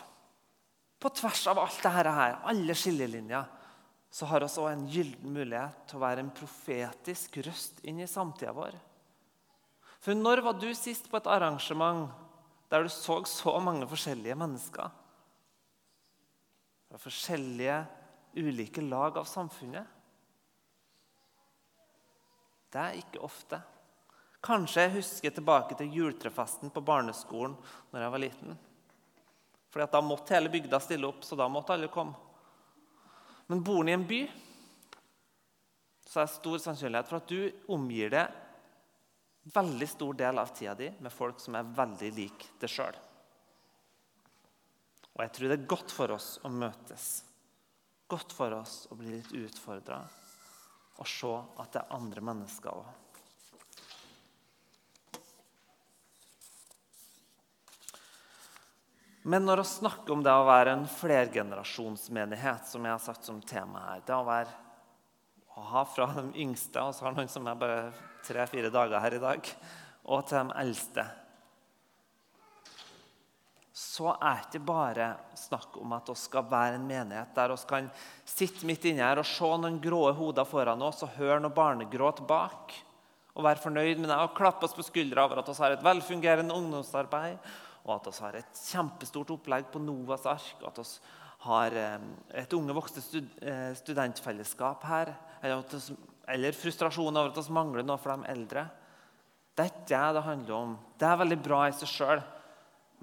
på 1.03 1.11
tvers 1.19 1.43
av 1.51 1.59
alt 1.59 1.77
dette 1.83 1.91
her, 2.15 2.39
alle 2.47 2.75
skillelinjer, 2.75 3.45
så 4.13 4.27
har 4.29 4.43
vi 4.43 4.47
også 4.47 4.67
en 4.69 4.83
gyllen 4.91 5.33
mulighet 5.35 5.87
til 5.89 5.97
å 5.97 6.03
være 6.03 6.23
en 6.23 6.33
profetisk 6.35 7.39
røst 7.47 7.79
inn 7.89 8.01
i 8.03 8.09
samtida 8.09 8.53
vår. 8.55 8.75
For 10.03 10.15
når 10.17 10.43
var 10.45 10.59
du 10.59 10.67
sist 10.75 11.07
på 11.09 11.17
et 11.19 11.29
arrangement 11.31 12.11
der 12.71 12.85
du 12.85 12.91
så 12.91 13.21
så 13.29 13.55
mange 13.63 13.87
forskjellige 13.89 14.37
mennesker? 14.37 14.91
Fra 16.89 17.01
forskjellige, 17.01 17.79
ulike 18.37 18.83
lag 18.85 19.17
av 19.17 19.27
samfunnet? 19.29 19.92
Det 22.73 22.81
er 22.81 22.99
ikke 22.99 23.21
ofte. 23.21 23.59
Kanskje 24.43 24.83
jeg 24.87 24.95
husker 24.97 25.33
tilbake 25.35 25.77
til 25.79 25.93
juletrefesten 25.93 26.73
på 26.73 26.81
barneskolen 26.83 27.53
når 27.93 28.01
jeg 28.01 28.13
var 28.15 28.23
liten. 28.23 28.55
Fordi 29.73 29.91
Da 29.91 30.01
måtte 30.01 30.35
hele 30.35 30.49
bygda 30.49 30.79
stille 30.79 31.07
opp, 31.07 31.23
så 31.23 31.35
da 31.35 31.47
måtte 31.47 31.73
alle 31.73 31.87
komme. 31.87 32.13
Men 33.47 33.63
bor 33.63 33.83
du 33.83 33.91
i 33.91 33.93
en 33.93 34.07
by, 34.07 34.21
så 36.07 36.21
er 36.21 36.27
det 36.27 36.33
stor 36.33 36.57
sannsynlighet 36.61 37.09
for 37.09 37.21
at 37.21 37.29
du 37.29 37.71
omgir 37.73 38.11
deg 38.13 38.41
veldig 39.53 39.87
stor 39.89 40.13
del 40.13 40.39
av 40.39 40.53
tida 40.55 40.75
di 40.77 40.89
med 40.99 41.11
folk 41.11 41.41
som 41.41 41.57
er 41.59 41.71
veldig 41.75 42.11
lik 42.15 42.45
deg 42.61 42.71
sjøl. 42.71 42.95
Og 45.13 45.23
jeg 45.25 45.33
tror 45.35 45.51
det 45.51 45.57
er 45.59 45.71
godt 45.75 45.93
for 45.93 46.15
oss 46.15 46.29
å 46.43 46.49
møtes. 46.49 47.07
Godt 48.09 48.33
for 48.33 48.55
oss 48.55 48.83
å 48.91 48.97
bli 48.97 49.13
litt 49.13 49.33
utfordra 49.37 50.01
og 50.99 51.07
se 51.09 51.31
at 51.61 51.73
det 51.73 51.81
er 51.81 51.95
andre 51.95 52.23
mennesker 52.25 52.73
òg. 52.73 52.91
Men 59.23 59.45
når 59.47 59.61
vi 59.61 59.69
snakker 59.69 60.11
om 60.11 60.23
det 60.23 60.33
å 60.35 60.43
være 60.43 60.73
en 60.75 60.83
flergenerasjonsmenighet, 60.91 62.67
som 62.67 62.83
jeg 62.83 62.91
har 62.91 62.99
sagt 62.99 63.23
som 63.23 63.39
tema 63.39 63.85
her 63.85 64.01
Det 64.03 64.17
å 64.17 64.25
være 64.27 64.51
å 65.55 65.63
ha 65.69 65.83
fra 65.87 66.09
de 66.17 66.41
yngste, 66.43 66.81
og 66.81 66.91
så 66.95 67.07
har 67.07 67.15
noen 67.15 67.31
som 67.31 67.47
er 67.47 67.59
bare 67.59 67.93
tre-fire 68.25 68.71
dager 68.73 68.99
her 68.99 69.15
i 69.15 69.21
dag, 69.23 69.51
og 70.03 70.25
til 70.27 70.41
de 70.41 70.57
eldste, 70.59 71.05
så 73.73 74.11
er 74.21 74.43
det 74.43 74.59
ikke 74.59 74.67
bare 74.67 75.05
snakk 75.33 75.79
om 75.81 75.95
at 75.95 76.11
vi 76.11 76.13
skal 76.21 76.45
være 76.45 76.77
en 76.77 76.85
menighet 76.85 77.31
der 77.33 77.49
vi 77.49 77.69
kan 77.71 77.87
sitte 78.29 78.67
midt 78.69 78.85
inne 78.85 79.01
her 79.01 79.21
og 79.21 79.25
se 79.25 79.49
noen 79.49 79.79
grå 79.81 80.03
hoder 80.13 80.45
foran 80.45 80.83
oss 80.85 81.01
og 81.01 81.15
høre 81.17 81.39
noe 81.41 81.55
barnegråt 81.55 82.21
bak. 82.29 82.75
Og 83.33 83.41
være 83.41 83.63
fornøyd 83.63 83.97
med 83.97 84.11
det 84.11 84.19
og 84.21 84.35
klappe 84.37 84.67
oss 84.67 84.75
på 84.77 84.85
skuldra 84.85 85.23
over 85.25 85.41
at 85.41 85.49
vi 85.49 85.57
har 85.57 85.73
et 85.73 85.85
velfungerende 85.87 86.53
ungdomsarbeid, 86.53 87.39
og 87.87 87.95
at 87.95 88.11
vi 88.11 88.13
har 88.21 88.37
et 88.37 88.61
kjempestort 88.61 89.33
opplegg 89.33 89.65
på 89.73 89.81
Novas 89.81 90.27
ark, 90.29 90.53
og 90.61 90.69
at 90.69 90.83
vi 90.83 90.85
har 91.47 91.79
eh, 91.81 92.05
et 92.43 92.53
unge 92.53 92.75
voksne 92.77 93.23
eh, 93.41 93.71
studentfellesskap 93.81 94.85
her, 94.85 95.15
eller 95.41 96.55
frustrasjon 96.61 97.09
over 97.09 97.33
at 97.33 97.41
vi 97.41 97.57
mangler 97.57 97.89
noe 97.89 97.97
for 97.97 98.13
de 98.13 98.29
eldre. 98.31 98.67
Det 99.57 99.65
er 99.65 99.73
ikke 99.73 99.89
det 99.89 100.05
det 100.13 100.25
handler 100.29 100.55
om. 100.59 100.77
Det 101.01 101.09
er 101.09 101.21
veldig 101.25 101.41
bra 101.41 101.65
i 101.65 101.75
seg 101.81 101.89
sjøl, 101.89 102.23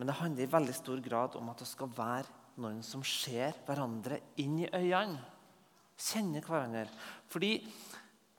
men 0.01 0.09
det 0.09 0.17
handler 0.17 0.47
i 0.47 0.49
veldig 0.49 0.73
stor 0.73 1.01
grad 1.05 1.35
om 1.37 1.51
at 1.53 1.59
det 1.61 1.67
skal 1.69 1.91
være 1.93 2.57
noen 2.65 2.79
som 2.81 3.03
ser 3.05 3.59
hverandre 3.67 4.17
inn 4.41 4.55
i 4.63 4.69
øynene. 4.73 5.19
Kjenner 6.01 6.47
hverandre. 6.47 6.87
Fordi 7.29 7.51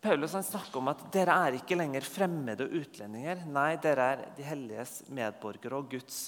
Paulus 0.02 0.34
han 0.34 0.45
snakker 0.47 0.80
om 0.80 0.89
at 0.89 1.04
dere 1.13 1.36
er 1.45 1.60
ikke 1.60 1.78
lenger 1.78 2.08
fremmede 2.10 2.65
og 2.65 2.80
utlendinger. 2.80 3.43
Nei, 3.45 3.76
dere 3.84 4.08
er 4.15 4.24
de 4.34 4.45
helliges 4.47 4.95
medborgere 5.13 5.78
og 5.78 5.91
Guds 5.91 6.24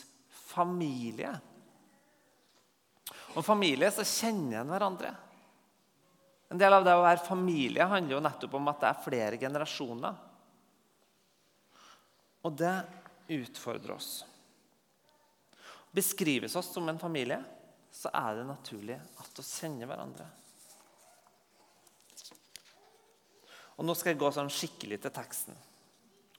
familie. 0.54 1.32
Og 3.34 3.42
familie 3.42 3.90
så 3.96 4.06
kjenner 4.06 4.60
en 4.60 4.70
hverandre. 4.70 5.16
En 6.54 6.62
del 6.62 6.78
av 6.78 6.86
det 6.86 6.94
å 6.94 7.02
være 7.02 7.26
familie 7.26 7.90
handler 7.90 8.20
jo 8.20 8.22
nettopp 8.22 8.60
om 8.60 8.70
at 8.70 8.86
det 8.86 8.92
er 8.92 9.02
flere 9.08 9.42
generasjoner. 9.42 10.22
Og 12.46 12.62
det 12.62 12.76
utfordrer 13.34 13.96
oss. 13.98 14.12
Beskrives 15.94 16.56
oss 16.56 16.72
som 16.74 16.90
en 16.90 17.00
familie, 17.00 17.38
så 17.94 18.10
er 18.10 18.40
det 18.40 18.48
naturlig 18.48 18.96
at 18.98 19.38
vi 19.38 19.46
kjenner 19.46 19.90
hverandre. 19.90 20.26
Og 23.78 23.86
Nå 23.86 23.94
skal 23.98 24.14
jeg 24.14 24.22
gå 24.22 24.32
sånn 24.34 24.52
skikkelig 24.54 25.00
til 25.04 25.14
teksten. 25.14 25.58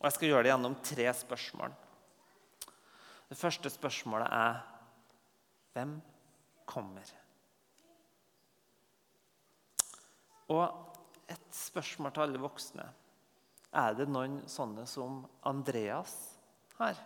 Og 0.00 0.08
Jeg 0.08 0.16
skal 0.16 0.28
gjøre 0.28 0.46
det 0.46 0.52
gjennom 0.52 0.74
tre 0.82 1.06
spørsmål. 1.14 1.74
Det 3.30 3.38
første 3.38 3.70
spørsmålet 3.72 4.34
er 4.34 4.58
hvem 5.74 5.94
kommer. 6.68 7.14
Og 10.52 11.30
et 11.30 11.48
spørsmål 11.56 12.12
til 12.12 12.26
alle 12.26 12.42
voksne. 12.42 12.84
Er 13.74 13.96
det 13.98 14.10
noen 14.10 14.42
sånne 14.50 14.84
som 14.86 15.22
Andreas 15.46 16.14
her? 16.78 16.98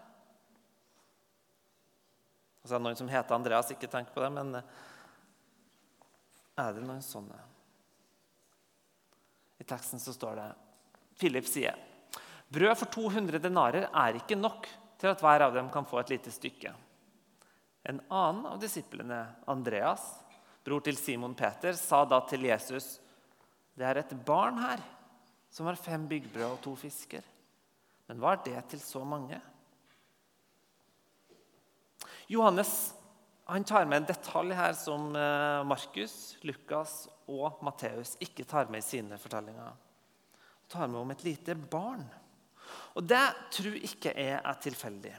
Altså 2.68 2.82
Noen 2.84 2.96
som 3.00 3.08
heter 3.08 3.32
Andreas, 3.32 3.70
ikke 3.72 3.88
tenk 3.88 4.10
på 4.12 4.20
det, 4.20 4.28
men 4.28 4.58
eh, 4.58 4.72
er 6.60 6.74
det 6.76 6.82
noen 6.84 7.00
sånne? 7.00 7.38
I 9.56 9.64
teksten 9.64 10.02
så 10.02 10.12
står 10.12 10.36
det 10.36 10.48
Philip 11.16 11.48
sier 11.48 11.80
brød 12.52 12.76
for 12.82 12.92
200 12.92 13.40
denarer 13.40 13.88
er 13.88 14.20
ikke 14.20 14.36
nok 14.36 14.68
til 15.00 15.08
at 15.08 15.24
hver 15.24 15.46
av 15.46 15.56
dem 15.56 15.72
kan 15.72 15.88
få 15.88 16.02
et 16.02 16.12
lite 16.12 16.32
stykke. 16.32 16.74
En 17.88 18.02
annen 18.12 18.46
av 18.52 18.60
disiplene, 18.60 19.22
Andreas, 19.48 20.04
bror 20.64 20.84
til 20.84 21.00
Simon 21.00 21.36
Peter, 21.36 21.72
sa 21.72 22.04
da 22.04 22.20
til 22.28 22.44
Jesus.: 22.50 22.98
Det 23.72 23.88
er 23.88 24.02
et 24.02 24.12
barn 24.28 24.60
her 24.60 24.84
som 25.48 25.72
har 25.72 25.80
fem 25.80 26.04
byggbrød 26.08 26.50
og 26.50 26.60
to 26.60 26.76
fisker. 26.76 27.24
Men 28.08 28.20
hva 28.20 28.36
er 28.36 28.44
det 28.44 28.66
til 28.74 28.84
så 28.84 29.04
mange? 29.04 29.40
Johannes 32.28 32.94
han 33.48 33.64
tar 33.64 33.86
med 33.88 34.02
en 34.02 34.08
detalj 34.10 34.52
her 34.52 34.74
som 34.76 35.14
eh, 35.16 35.62
Markus, 35.64 36.36
Lukas 36.44 37.06
og 37.32 37.62
Matteus 37.64 38.18
ikke 38.20 38.44
tar 38.44 38.68
med 38.68 38.82
i 38.82 38.84
sine 38.84 39.16
fortellinger. 39.16 39.70
Han 39.72 40.68
tar 40.68 40.90
med 40.92 41.00
om 41.00 41.14
et 41.14 41.24
lite 41.24 41.56
barn. 41.56 42.04
Og 43.00 43.06
det 43.08 43.22
tror 43.56 43.78
ikke 43.80 44.12
jeg 44.12 44.36
er 44.36 44.60
tilfeldig. 44.60 45.14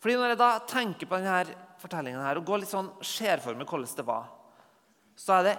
Fordi 0.00 0.18
Når 0.20 0.34
jeg 0.34 0.40
da 0.42 0.50
tenker 0.68 1.08
på 1.08 1.16
denne 1.16 1.56
fortellingen 1.80 2.24
her, 2.24 2.36
og 2.36 2.44
går 2.44 2.60
litt 2.60 2.72
sånn, 2.72 2.92
ser 3.00 3.40
for 3.40 3.56
meg 3.56 3.68
hvordan 3.68 3.96
det 3.96 4.06
var, 4.08 4.28
så 5.16 5.38
er 5.38 5.48
det 5.48 5.56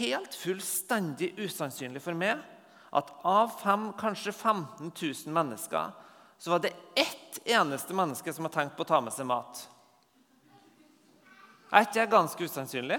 helt 0.00 0.34
fullstendig 0.34 1.32
usannsynlig 1.38 2.02
for 2.02 2.18
meg 2.18 2.42
at 2.98 3.10
av 3.22 3.54
fem, 3.60 3.90
kanskje 3.98 4.34
15 4.34 4.90
000 4.90 5.34
mennesker, 5.34 5.94
så 6.38 6.54
var 6.54 6.62
det 6.64 6.74
ett 6.98 7.17
eneste 7.44 7.94
menneske 7.94 8.32
som 8.32 8.46
har 8.46 8.54
tenkt 8.54 8.76
på 8.76 8.86
å 8.86 8.88
ta 8.88 9.00
med 9.04 9.12
seg 9.12 9.28
mat. 9.28 9.60
Er 11.68 11.84
ikke 11.84 12.00
det 12.00 12.10
ganske 12.12 12.48
usannsynlig? 12.48 12.98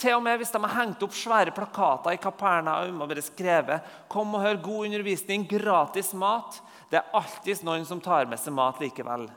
Til 0.00 0.16
og 0.16 0.22
med 0.24 0.38
hvis 0.40 0.52
de 0.52 0.60
har 0.62 0.74
hengt 0.78 1.02
opp 1.04 1.14
svære 1.16 1.52
plakater 1.54 2.14
i 2.14 2.20
Kapernaum 2.20 3.02
og 3.02 3.08
bare 3.08 3.24
skrevet 3.24 3.82
'Kom 4.08 4.34
og 4.34 4.42
hør 4.42 4.62
god 4.62 4.86
undervisning, 4.86 5.46
gratis 5.48 6.12
mat', 6.14 6.60
det 6.90 6.98
er 6.98 7.12
alltid 7.12 7.62
noen 7.64 7.84
som 7.86 8.00
tar 8.00 8.26
med 8.26 8.38
seg 8.38 8.52
mat 8.52 8.80
likevel. 8.80 9.30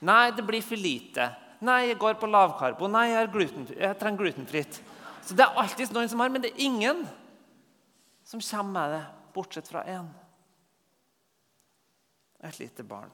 Nei, 0.00 0.30
det 0.30 0.46
blir 0.46 0.62
for 0.62 0.76
lite. 0.76 1.36
Nei, 1.60 1.86
jeg 1.88 1.98
går 1.98 2.14
på 2.14 2.26
lavkarbo. 2.26 2.88
Nei, 2.88 3.08
jeg, 3.10 3.30
gluten, 3.32 3.66
jeg 3.66 3.98
trenger 3.98 4.18
glutenfritt. 4.18 4.80
Så 5.22 5.34
det 5.34 5.44
er 5.46 5.56
alltid 5.56 5.92
noen 5.92 6.08
som 6.08 6.20
har, 6.20 6.28
men 6.28 6.42
det 6.42 6.50
er 6.52 6.66
ingen 6.66 7.06
som 8.24 8.40
kommer 8.40 8.72
med 8.72 8.90
det, 8.90 9.04
bortsett 9.32 9.68
fra 9.68 9.84
én. 9.84 10.23
Et 12.44 12.58
lite 12.60 12.84
barn. 12.86 13.12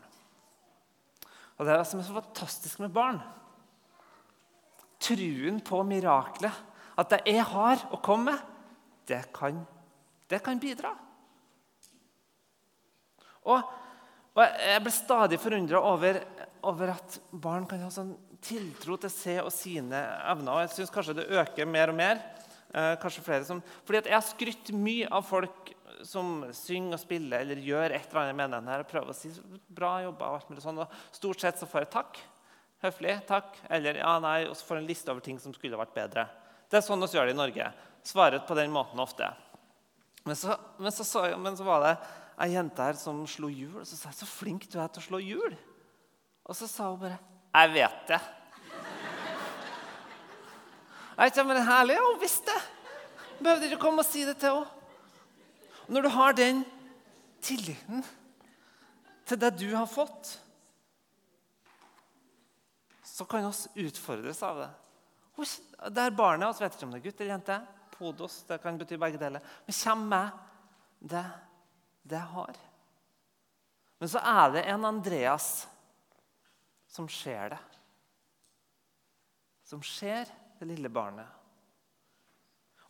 Og 1.59 1.67
Det 1.67 1.73
er 1.73 1.83
det 1.83 1.89
som 1.91 2.01
er 2.01 2.09
så 2.09 2.17
fantastisk 2.17 2.81
med 2.81 2.93
barn. 2.95 3.21
Truen 5.01 5.61
på 5.65 5.83
miraklet, 5.85 6.57
at 7.01 7.13
det 7.13 7.21
jeg 7.29 7.45
har 7.53 7.85
å 7.93 8.01
komme 8.05 8.33
med, 8.33 8.49
det 9.09 9.23
kan, 9.35 9.61
det 10.29 10.41
kan 10.45 10.61
bidra. 10.61 10.93
Og, 13.49 13.71
og 14.37 14.43
Jeg 14.45 14.83
ble 14.85 14.93
stadig 14.95 15.41
forundra 15.41 15.81
over, 15.85 16.21
over, 16.69 16.93
at 16.95 17.21
barn 17.33 17.67
kan 17.69 17.83
ha 17.85 17.91
sånn 17.93 18.13
tiltro 18.45 18.97
til 19.01 19.13
seg 19.13 19.41
og 19.45 19.53
sine 19.53 20.01
evner. 20.31 20.53
Og 20.55 20.63
jeg 20.65 20.75
synes 20.77 20.95
kanskje 20.95 21.17
det 21.21 21.29
øker 21.41 21.69
mer 21.69 21.93
og 21.93 21.99
mer. 21.99 22.23
Eh, 22.71 22.95
kanskje 23.03 23.25
flere 23.27 23.45
som, 23.45 23.61
fordi 23.85 24.05
Jeg 24.07 24.15
har 24.15 24.25
skrytt 24.25 24.73
mye 24.77 25.09
av 25.11 25.25
folk 25.27 25.73
som 26.07 26.45
synger 26.57 26.97
og 26.97 27.03
spiller 27.03 27.45
eller 27.45 27.63
gjør 27.65 27.95
et 27.95 28.09
eller 28.09 28.21
annet 28.23 28.39
med 28.39 28.55
den 28.55 28.69
her, 28.71 28.83
og 28.83 28.91
prøver 28.91 29.13
å 29.13 29.17
si 29.17 29.31
'bra 29.69 30.01
jobba'. 30.05 30.29
og 30.29 30.35
alt 30.35 30.51
mulig 30.51 30.63
sånn, 30.63 30.79
og 30.79 30.89
Stort 31.13 31.41
sett 31.41 31.59
så 31.59 31.67
får 31.67 31.85
jeg 31.85 31.91
takk. 31.91 32.21
Høflig 32.83 33.27
takk. 33.29 33.57
Eller 33.69 34.01
ja, 34.01 34.19
nei, 34.19 34.49
og 34.49 34.57
så 34.57 34.65
får 34.65 34.77
jeg 34.77 34.83
en 34.83 34.89
liste 34.89 35.11
over 35.11 35.21
ting 35.21 35.39
som 35.39 35.55
skulle 35.55 35.77
vært 35.77 35.95
bedre. 35.95 36.29
Det 36.71 36.79
er 36.79 36.87
sånn 36.87 37.01
vi 37.01 37.13
gjør 37.19 37.27
det 37.27 37.35
i 37.35 37.41
Norge. 37.41 37.73
Svaret 38.03 38.47
på 38.47 38.57
den 38.57 38.73
måten 38.73 39.01
ofte. 39.01 39.29
Men 40.25 40.37
så, 40.37 40.57
men 40.79 40.93
så, 40.93 41.05
så, 41.05 41.25
men 41.37 41.57
så 41.57 41.65
var 41.65 41.85
det 41.85 41.95
ei 42.41 42.53
jente 42.55 42.83
her 42.83 42.97
som 42.97 43.27
slo 43.29 43.49
hjul. 43.53 43.81
Og 43.81 43.87
så 43.87 43.97
sa 43.97 44.09
jeg 44.09 44.21
'så 44.21 44.27
flink 44.27 44.69
du 44.71 44.79
er 44.81 44.89
til 44.89 45.03
å 45.03 45.09
slå 45.09 45.19
hjul'. 45.21 45.57
Og 46.47 46.57
så 46.57 46.67
sa 46.67 46.91
hun 46.91 47.01
bare 47.01 47.19
'jeg 47.55 47.73
vet 47.75 48.07
det'. 48.09 48.29
Jeg 51.21 51.27
vet, 51.27 51.37
ikke, 51.37 51.45
men 51.45 51.67
Herlig, 51.67 51.97
hun 52.01 52.21
visste 52.21 52.49
det. 52.49 52.63
Behøvde 53.45 53.67
ikke 53.67 53.83
komme 53.83 54.01
og 54.01 54.07
si 54.09 54.25
det 54.25 54.39
til 54.41 54.55
henne. 54.55 54.80
Når 55.91 56.07
du 56.07 56.09
har 56.15 56.37
den 56.39 56.63
tilliten 57.43 58.05
til 59.27 59.41
det 59.43 59.51
du 59.59 59.73
har 59.75 59.89
fått, 59.91 60.37
så 63.03 63.27
kan 63.27 63.49
vi 63.51 63.87
utfordres 63.89 64.43
av 64.47 64.61
det. 64.63 64.69
Det 65.91 66.05
er 66.05 66.15
barnet, 66.15 66.55
vi 66.57 66.65
vet 66.65 66.77
ikke 66.77 66.87
om 66.87 66.95
det 66.95 67.01
er 67.01 67.07
gutt 67.09 67.21
eller 67.21 67.33
jente. 67.35 67.57
Podos, 67.97 68.37
det 68.49 68.61
kan 68.63 68.79
bety 68.81 68.99
begge 69.01 69.19
deler. 69.21 69.43
Men 69.67 69.77
kommer 69.77 70.07
med 70.13 71.11
det 71.11 71.25
det 72.11 72.21
har. 72.35 72.61
Men 73.99 74.09
så 74.09 74.23
er 74.25 74.55
det 74.55 74.63
en 74.71 74.87
Andreas 74.89 75.49
som 76.89 77.09
ser 77.11 77.57
det. 77.57 77.61
Som 79.67 79.83
ser 79.85 80.31
det 80.59 80.69
lille 80.71 80.89
barnet. 80.89 81.27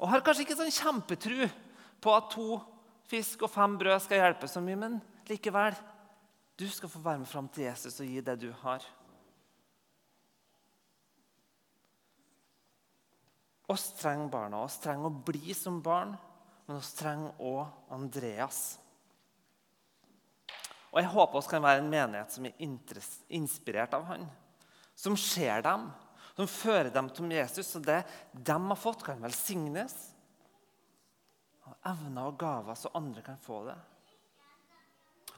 Og 0.01 0.09
har 0.09 0.23
kanskje 0.25 0.47
ikke 0.47 0.59
sånn 0.61 0.73
kjempetru 0.73 1.43
på 2.01 2.15
at 2.15 2.31
to 2.33 2.61
fisk 3.11 3.45
og 3.47 3.51
fem 3.53 3.77
brød 3.81 3.99
skal 4.05 4.23
hjelpe 4.23 4.49
så 4.51 4.63
mye, 4.65 4.79
men 4.79 5.01
likevel 5.31 5.77
Du 6.61 6.67
skal 6.69 6.91
få 6.93 7.01
være 7.01 7.23
med 7.23 7.29
fram 7.29 7.49
til 7.49 7.65
Jesus 7.65 8.01
og 8.03 8.07
gi 8.07 8.21
det 8.21 8.35
du 8.43 8.51
har. 8.63 8.85
Oss 13.71 13.93
trenger 13.97 14.29
barna. 14.29 14.61
Oss 14.67 14.77
trenger 14.83 15.09
å 15.09 15.23
bli 15.25 15.55
som 15.57 15.79
barn, 15.83 16.13
men 16.67 16.77
oss 16.77 16.93
trenger 16.99 17.39
òg 17.39 17.95
Andreas. 17.95 18.61
Og 20.91 20.99
Jeg 20.99 21.13
håper 21.15 21.39
oss 21.39 21.49
kan 21.49 21.63
være 21.63 21.85
en 21.85 21.91
menighet 21.91 22.35
som 22.35 22.47
er 22.49 22.57
inspirert 23.31 23.95
av 23.95 24.09
han, 24.11 24.27
som 24.99 25.17
ser 25.17 25.63
dem, 25.63 25.87
som 26.35 26.51
fører 26.51 26.91
dem 26.93 27.09
til 27.15 27.31
Jesus. 27.31 27.77
Og 27.79 27.87
det 27.87 28.03
de 28.35 28.59
har 28.59 28.79
fått, 28.79 29.05
kan 29.07 29.23
velsignes. 29.23 30.10
Og 31.71 31.91
evner 31.93 32.29
og 32.29 32.37
gaver, 32.41 32.77
så 32.77 32.93
andre 32.99 33.23
kan 33.25 33.39
få 33.41 33.63
det. 33.69 33.79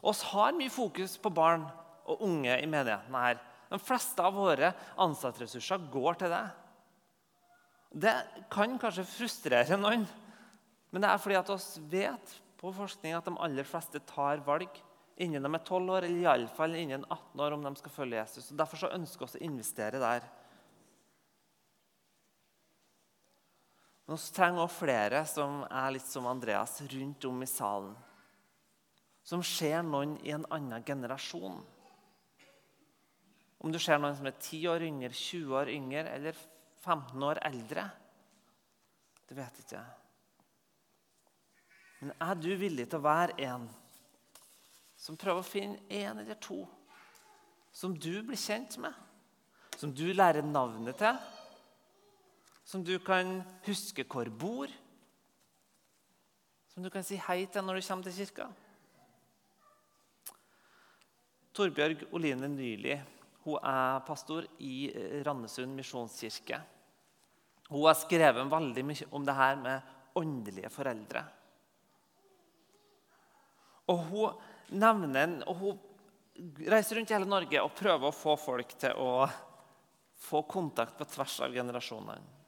Oss 0.03 0.25
har 0.33 0.55
mye 0.57 0.73
fokus 0.73 1.15
på 1.21 1.31
barn 1.31 1.69
og 2.11 2.25
unge 2.27 2.57
i 2.57 2.67
menigheten 2.67 3.15
her. 3.15 3.39
De 3.71 3.79
fleste 3.81 4.25
av 4.25 4.35
våre 4.35 4.73
ansattressurser 5.01 5.87
går 5.93 6.19
til 6.21 6.33
det. 6.33 6.45
Det 8.03 8.15
kan 8.53 8.75
kanskje 8.81 9.05
frustrere 9.07 9.79
noen, 9.79 10.07
men 10.93 11.05
det 11.05 11.09
er 11.09 11.21
fordi 11.21 11.37
at 11.39 11.53
oss 11.53 11.77
vet 11.93 12.35
på 12.61 12.73
forskning 12.75 13.15
at 13.17 13.29
de 13.29 13.37
aller 13.43 13.69
fleste 13.69 14.01
tar 14.09 14.43
valg 14.47 14.81
innen 15.23 15.45
de 15.45 15.51
er 15.55 15.65
12 15.65 15.91
år, 15.93 16.07
eller 16.07 16.25
iallfall 16.25 16.77
innen 16.79 17.05
18 17.05 17.43
år 17.45 17.57
om 17.57 17.67
de 17.67 17.73
skal 17.79 17.95
følge 17.95 18.19
Jesus. 18.19 18.51
Og 18.51 18.59
Derfor 18.61 18.95
ønsker 18.97 19.29
vi 19.29 19.41
å 19.41 19.51
investere 19.51 20.01
der. 20.03 20.27
Men 24.13 24.19
vi 24.21 24.33
trenger 24.37 24.61
også 24.61 24.83
flere 24.83 25.21
som 25.25 25.63
er 25.73 25.93
litt 25.95 26.05
som 26.05 26.27
Andreas, 26.29 26.75
rundt 26.85 27.25
om 27.25 27.39
i 27.41 27.47
salen. 27.49 27.95
Som 29.25 29.41
ser 29.41 29.79
noen 29.87 30.19
i 30.21 30.35
en 30.37 30.45
annen 30.53 30.85
generasjon. 30.85 31.57
Om 33.65 33.73
du 33.73 33.79
ser 33.81 33.97
noen 34.03 34.19
som 34.19 34.29
er 34.29 34.37
10 34.37 34.69
år 34.69 34.85
yngre, 34.85 35.15
20 35.17 35.57
år 35.57 35.73
yngre 35.73 36.05
eller 36.13 36.37
15 36.85 37.25
år 37.25 37.41
eldre, 37.49 37.89
det 39.31 39.41
vet 39.41 39.65
ikke 39.65 39.81
jeg. 39.81 39.99
Men 42.03 42.13
er 42.29 42.37
du 42.45 42.53
villig 42.53 42.91
til 42.91 43.01
å 43.01 43.09
være 43.09 43.41
en 43.49 43.65
som 45.01 45.17
prøver 45.17 45.41
å 45.41 45.53
finne 45.55 45.81
en 45.89 46.21
eller 46.21 46.37
to 46.37 46.67
som 47.73 47.97
du 47.97 48.19
blir 48.21 48.37
kjent 48.37 48.77
med, 48.77 48.93
som 49.73 49.97
du 49.97 50.11
lærer 50.13 50.45
navnet 50.45 51.01
til? 51.01 51.33
Som 52.73 52.81
du 52.85 52.95
kan 53.05 53.43
huske 53.67 54.05
hvor 54.09 54.31
bor, 54.33 54.71
som 56.73 56.81
du 56.81 56.89
kan 56.89 57.05
si 57.05 57.19
hei 57.21 57.43
til 57.53 57.67
når 57.67 57.79
du 57.79 57.85
kommer 57.85 58.07
til 58.07 58.15
kirka. 58.17 58.47
Torbjørg 61.53 62.07
Oline 62.17 62.49
Nyli 62.49 62.97
hun 63.43 63.59
er 63.59 64.01
pastor 64.07 64.47
i 64.65 64.87
Randesund 65.27 65.75
misjonskirke. 65.77 66.63
Hun 67.69 67.85
har 67.89 67.99
skrevet 67.99 68.49
veldig 68.49 68.85
mye 68.89 69.09
om 69.13 69.25
det 69.27 69.37
her 69.37 69.57
med 69.61 69.95
åndelige 70.17 70.73
foreldre. 70.73 71.25
Og 73.93 74.05
Hun 74.09 74.43
nevner, 74.73 75.43
og 75.45 75.57
hun 75.57 75.81
reiser 76.71 76.97
rundt 76.97 77.11
i 77.11 77.15
hele 77.19 77.29
Norge 77.29 77.61
og 77.61 77.75
prøver 77.77 78.09
å 78.09 78.17
få 78.17 78.39
folk 78.41 78.79
til 78.81 78.97
å 78.97 79.27
få 80.23 80.47
kontakt 80.49 80.97
på 80.97 81.05
tvers 81.05 81.43
av 81.45 81.53
generasjonene. 81.53 82.42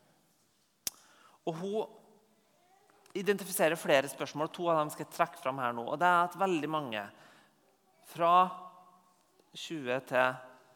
Og 1.45 1.61
Hun 1.61 2.01
identifiserer 3.15 3.79
flere 3.79 4.09
spørsmål. 4.11 4.51
To 4.51 4.69
av 4.73 4.81
dem 4.81 4.91
skal 4.91 5.07
jeg 5.07 5.15
trekke 5.15 5.41
fram 5.43 5.61
her 5.63 5.75
nå. 5.77 5.87
Og 5.87 6.01
det 6.01 6.09
er 6.09 6.25
at 6.25 6.39
veldig 6.41 6.71
mange 6.71 7.05
fra 8.11 8.35
20 9.55 10.01
til 10.09 10.35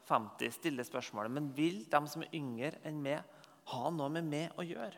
50 0.09 0.54
stiller 0.54 0.87
spørsmålet 0.87 1.35
men 1.35 1.50
vil 1.57 1.83
de 1.90 2.00
som 2.09 2.22
er 2.24 2.37
yngre 2.38 2.78
enn 2.88 3.02
meg, 3.04 3.24
ha 3.68 3.90
noe 3.92 4.09
med 4.12 4.24
meg 4.24 4.54
å 4.57 4.64
gjøre. 4.64 4.96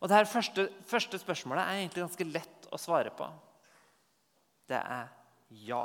Og 0.00 0.08
det 0.10 0.22
første, 0.26 0.66
første 0.88 1.18
spørsmålet 1.20 1.62
er 1.62 1.80
egentlig 1.82 2.06
ganske 2.06 2.28
lett 2.30 2.70
å 2.72 2.80
svare 2.80 3.12
på. 3.14 3.26
Det 4.70 4.78
er 4.80 5.10
ja. 5.66 5.84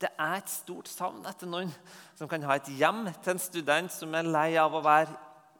Det 0.00 0.10
er 0.10 0.38
et 0.38 0.50
stort 0.50 0.88
savn 0.90 1.22
etter 1.28 1.50
noen 1.50 1.70
som 2.16 2.30
kan 2.30 2.42
ha 2.48 2.56
et 2.58 2.72
hjem 2.74 3.04
til 3.22 3.34
en 3.34 3.42
student 3.42 3.92
som 3.92 4.16
er 4.16 4.26
lei 4.26 4.48
av 4.60 4.74
å 4.74 4.82
være 4.84 5.14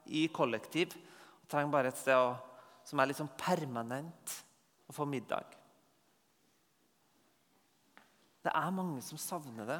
i 0.07 0.27
kollektiv 0.33 0.95
og 0.95 1.49
trenger 1.49 1.73
bare 1.73 1.91
et 1.91 1.99
sted 1.99 2.17
å, 2.17 2.33
som 2.85 3.01
er 3.01 3.09
litt 3.09 3.19
sånn 3.19 3.31
permanent, 3.39 4.39
å 4.85 4.93
få 4.93 5.07
middag. 5.09 5.55
Det 8.45 8.53
er 8.53 8.73
mange 8.73 9.01
som 9.01 9.17
savner 9.17 9.65
det. 9.65 9.79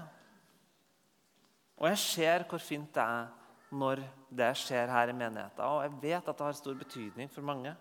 Og 1.77 1.89
jeg 1.91 2.01
ser 2.01 2.45
hvor 2.49 2.61
fint 2.63 2.89
det 2.95 3.03
er 3.03 3.27
når 3.75 4.01
det 4.33 4.51
skjer 4.57 4.89
her 4.89 5.11
i 5.11 5.17
menigheten. 5.17 5.61
Og 5.65 5.83
jeg 5.83 5.99
vet 6.01 6.29
at 6.29 6.37
det 6.37 6.47
har 6.47 6.57
stor 6.57 6.77
betydning 6.79 7.29
for 7.29 7.45
mange. 7.45 7.75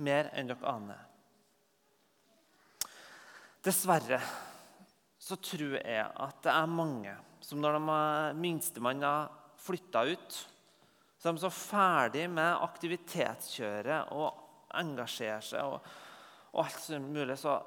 Mer 0.00 0.30
enn 0.36 0.50
dere 0.50 0.70
aner. 0.70 1.02
Dessverre 3.64 4.20
så 5.20 5.36
tror 5.36 5.76
jeg 5.80 6.06
at 6.06 6.38
det 6.44 6.52
er 6.54 6.70
mange 6.70 7.16
som 7.44 7.60
når 7.60 7.76
de 7.76 7.98
minstemann 8.40 9.02
har 9.04 9.28
flytta 9.60 10.04
ut, 10.08 10.38
så 11.20 11.28
er 11.28 11.42
så 11.42 11.50
ferdig 11.52 12.24
med 12.32 12.62
aktivitetskjøret 12.64 14.14
og 14.16 14.72
engasjerer 14.80 15.44
seg. 15.44 15.66
og, 15.66 15.84
og 16.54 16.64
alt 16.64 16.80
som 16.80 17.12
mulig, 17.12 17.36
så 17.38 17.58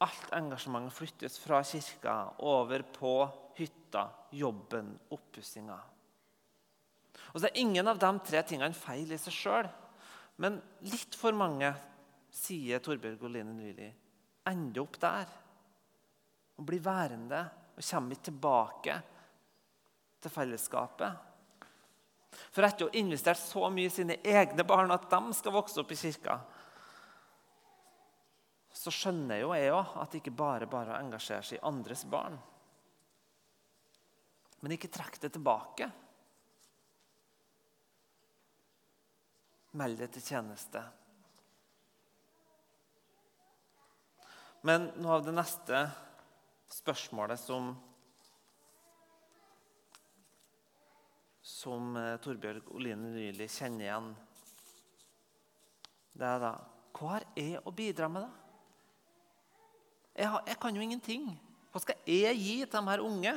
Alt 0.00 0.30
engasjementet 0.32 0.96
flyttes 0.96 1.34
fra 1.42 1.58
kirka 1.60 2.14
over 2.48 2.80
på 2.94 3.14
hytta, 3.58 4.06
jobben, 4.32 4.94
oppussinga. 5.12 5.76
Og 7.34 7.36
så 7.36 7.50
er 7.50 7.60
ingen 7.60 7.88
av 7.90 8.00
de 8.00 8.10
tre 8.24 8.40
tingene 8.48 8.72
feil 8.72 9.12
i 9.12 9.18
seg 9.20 9.36
sjøl. 9.36 9.68
Men 10.40 10.56
litt 10.88 11.18
for 11.20 11.36
mange, 11.36 11.68
sier 12.32 12.80
Torbjørg 12.80 13.26
Oline 13.28 13.52
Nyli, 13.52 13.90
ender 14.48 14.80
opp 14.86 14.96
der. 15.02 15.28
Og 16.56 16.64
blir 16.64 16.80
værende 16.80 17.42
og 17.76 17.84
kommer 17.84 18.16
ikke 18.16 18.28
tilbake 18.30 18.96
til 20.20 20.32
fellesskapet. 20.32 21.29
For 22.30 22.66
etter 22.66 22.86
å 22.86 22.90
ha 22.90 22.98
investert 22.98 23.40
så 23.40 23.68
mye 23.72 23.90
i 23.90 23.92
sine 23.92 24.18
egne 24.22 24.64
barn 24.66 24.92
at 24.94 25.08
de 25.10 25.36
skal 25.36 25.54
vokse 25.54 25.80
opp 25.82 25.92
i 25.92 25.98
kirka, 25.98 26.38
så 28.80 28.92
skjønner 28.94 29.42
jo 29.42 29.50
jeg 29.52 29.72
òg 29.74 29.96
at 30.00 30.12
det 30.12 30.22
ikke 30.22 30.38
bare 30.38 30.68
bare 30.70 30.94
å 30.94 31.00
engasjere 31.00 31.44
seg 31.44 31.58
i 31.58 31.66
andres 31.68 32.06
barn. 32.08 32.38
Men 34.60 34.76
ikke 34.76 34.92
trekk 34.92 35.18
det 35.20 35.32
tilbake. 35.34 35.90
Meld 39.80 40.00
det 40.00 40.10
til 40.14 40.24
tjeneste. 40.24 40.82
Men 44.66 44.90
noe 45.00 45.18
av 45.18 45.24
det 45.24 45.32
neste 45.32 45.84
spørsmålet 46.70 47.40
som 47.40 47.72
som 51.60 51.92
Torbjørg 51.92 52.22
Torbjørg 52.24 52.74
Oline 52.76 53.10
Nyli 53.12 53.46
kjenner 53.50 53.84
igjen, 53.84 54.10
det 56.16 56.28
er 56.28 56.42
da 56.42 56.52
Hva 56.96 57.14
har 57.14 57.26
jeg 57.38 57.60
å 57.64 57.72
bidra 57.72 58.08
med, 58.12 58.24
da? 58.26 58.40
Jeg, 60.16 60.28
har, 60.32 60.42
jeg 60.48 60.58
kan 60.60 60.76
jo 60.76 60.82
ingenting. 60.84 61.28
Hva 61.70 61.80
skal 61.80 62.00
jeg 62.10 62.36
gi 62.36 62.56
til 62.64 62.74
de 62.74 62.90
her 62.90 63.02
unge? 63.04 63.34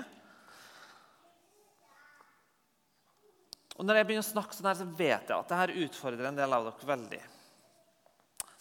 Og 3.78 3.86
Når 3.86 4.00
jeg 4.00 4.08
begynner 4.10 4.26
å 4.26 4.32
snakke 4.32 4.58
sånn 4.58 4.70
her, 4.70 4.80
så 4.82 4.88
vet 4.90 5.30
jeg 5.30 5.38
at 5.38 5.54
dette 5.54 5.86
utfordrer 5.86 6.30
en 6.30 6.40
del 6.42 6.56
av 6.58 6.68
dere 6.68 6.90
veldig. 6.90 7.22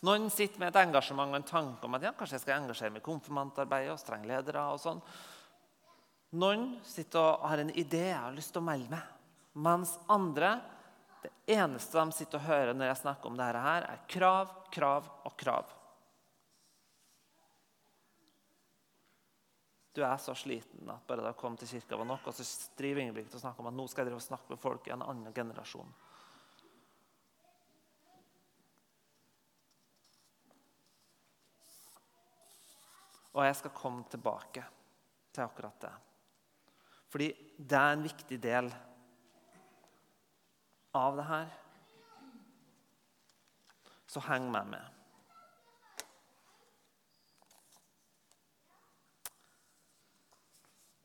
Noen 0.06 0.28
sitter 0.34 0.60
med 0.60 0.72
et 0.72 0.80
engasjement 0.82 1.30
og 1.30 1.38
en 1.38 1.48
tanke 1.48 1.86
om 1.86 1.96
at 1.98 2.06
ja, 2.08 2.14
kanskje 2.18 2.38
jeg 2.38 2.44
skal 2.44 2.58
engasjere 2.58 2.94
meg 2.94 3.02
i 3.04 3.08
konfirmantarbeid 3.08 3.90
og 3.92 4.00
strengledere. 4.02 4.64
og 4.74 4.80
sånn. 4.82 5.02
Noen 6.42 6.68
sitter 6.88 7.20
og 7.22 7.48
har 7.50 7.62
en 7.62 7.74
idé 7.74 8.06
jeg 8.08 8.18
har 8.18 8.34
lyst 8.34 8.54
til 8.54 8.62
å 8.62 8.66
melde 8.66 8.92
meg. 8.94 9.11
Mens 9.52 9.98
andre 10.10 10.56
det 11.22 11.30
eneste 11.54 12.00
de 12.00 12.16
sitter 12.16 12.40
og 12.40 12.48
hører 12.48 12.74
når 12.74 12.88
jeg 12.88 13.00
snakker 13.04 13.30
om 13.30 13.38
dette, 13.38 13.62
her, 13.62 13.86
er 13.86 14.04
krav, 14.10 14.52
krav 14.74 15.08
og 15.28 15.36
krav. 15.38 15.70
Du 19.92 20.00
er 20.00 20.16
så 20.16 20.32
sliten 20.34 20.88
at 20.88 21.04
bare 21.06 21.20
det 21.20 21.34
å 21.34 21.38
komme 21.38 21.60
til 21.60 21.68
kirka 21.68 21.98
var 22.00 22.08
nok. 22.08 22.30
Og 22.30 22.34
så 22.34 22.46
driver 22.78 23.02
Ingebrigt 23.02 23.34
og 23.36 23.42
snakker 23.42 23.60
om 23.60 23.68
at 23.68 23.76
nå 23.76 23.84
skal 23.92 24.02
jeg 24.02 24.10
drive 24.10 24.22
og 24.22 24.24
snakke 24.24 24.54
med 24.54 24.62
folk 24.62 24.88
i 24.88 24.94
en 24.94 25.04
annen 25.04 25.34
generasjon. 25.36 25.92
Og 33.32 33.44
jeg 33.46 33.58
skal 33.60 33.76
komme 33.76 34.08
tilbake 34.12 34.64
til 35.32 35.44
akkurat 35.44 35.84
det. 35.84 35.92
Fordi 37.12 37.28
det 37.56 37.78
er 37.78 37.92
en 37.92 38.04
viktig 38.04 38.38
del 38.40 38.72
av 40.92 41.16
det 41.16 41.28
her. 41.28 41.52
Så 44.12 44.20
heng 44.28 44.50
meg 44.52 44.68
med. 44.74 45.02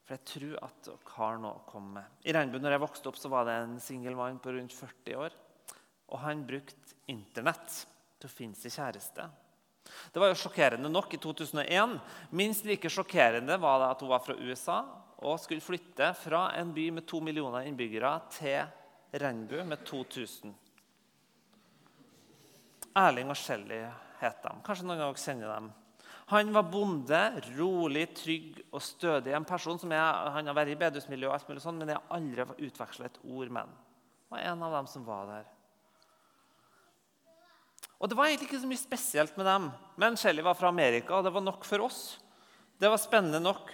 For 0.08 0.16
jeg 0.16 0.28
tror 0.28 0.60
at 0.64 0.86
dere 0.88 1.16
har 1.18 1.40
noe 1.44 1.58
å 1.60 1.66
komme 1.68 1.98
med. 2.00 2.12
I 2.24 2.36
Regnbuen 2.36 2.64
når 2.64 2.78
jeg 2.78 2.84
vokste 2.86 3.10
opp, 3.12 3.18
så 3.20 3.32
var 3.32 3.48
det 3.48 3.58
en 3.60 3.76
singel 3.84 4.16
mann 4.16 4.40
på 4.40 4.54
rundt 4.56 4.76
40 4.76 5.20
år. 5.20 5.36
Og 6.08 6.22
han 6.24 6.46
brukte 6.48 6.96
Internett 7.12 7.82
til 8.20 8.28
å 8.28 8.32
finne 8.32 8.56
sin 8.56 8.72
kjæreste. 8.72 9.28
Det 10.12 10.20
var 10.20 10.32
jo 10.32 10.40
sjokkerende 10.40 10.90
nok 10.92 11.14
i 11.16 11.20
2001. 11.24 11.98
Minst 12.36 12.68
like 12.68 12.92
sjokkerende 12.92 13.56
var 13.60 13.80
det 13.80 13.92
at 13.94 14.04
hun 14.04 14.12
var 14.12 14.24
fra 14.24 14.36
USA 14.40 14.82
og 15.18 15.40
skulle 15.42 15.64
flytte 15.64 16.12
fra 16.20 16.50
en 16.60 16.74
by 16.76 16.90
med 16.98 17.08
to 17.08 17.22
millioner 17.24 17.68
innbyggere 17.68 18.12
til 18.36 18.68
Regnbu 19.12 19.64
med 19.64 19.84
2000. 19.86 20.54
Erling 22.98 23.30
og 23.32 23.38
Shelly 23.38 23.82
het 24.22 24.40
de. 24.44 24.54
Kanskje 24.66 24.88
noen 24.88 25.00
av 25.00 25.12
dere 25.12 25.22
kjenner 25.22 25.54
dem. 25.54 25.68
Han 26.28 26.50
var 26.52 26.66
bonde, 26.68 27.20
rolig, 27.56 28.08
trygg 28.18 28.58
og 28.76 28.82
stødig. 28.84 29.32
En 29.32 29.48
person 29.48 29.80
som 29.80 29.92
jeg, 29.92 30.32
Han 30.34 30.48
har 30.48 30.56
vært 30.58 30.74
i 30.74 30.80
bedehusmiljøet, 30.80 31.30
og 31.30 31.36
alt 31.38 31.48
mulig 31.48 31.62
sånt, 31.64 31.80
men 31.80 31.94
jeg 31.94 32.02
har 32.02 32.18
aldri 32.18 32.68
utveksla 32.68 33.06
et 33.06 33.20
ord 33.24 33.48
med 33.48 33.62
ham. 33.62 33.76
Var 34.30 34.44
en 34.50 34.64
av 34.64 34.74
dem 34.76 34.88
som 34.92 35.06
var 35.06 35.26
der. 35.28 35.46
Og 38.00 38.10
Det 38.10 38.18
var 38.18 38.26
egentlig 38.28 38.50
ikke 38.50 38.62
så 38.62 38.68
mye 38.68 38.82
spesielt 38.82 39.38
med 39.38 39.46
dem. 39.46 39.72
Men 39.96 40.18
Shelly 40.18 40.44
var 40.44 40.54
fra 40.54 40.68
Amerika, 40.68 41.16
og 41.16 41.24
det 41.24 41.34
var 41.34 41.42
nok 41.42 41.64
for 41.66 41.86
oss. 41.86 42.20
Det 42.78 42.90
var 42.90 42.98
spennende 42.98 43.40
nok. 43.40 43.72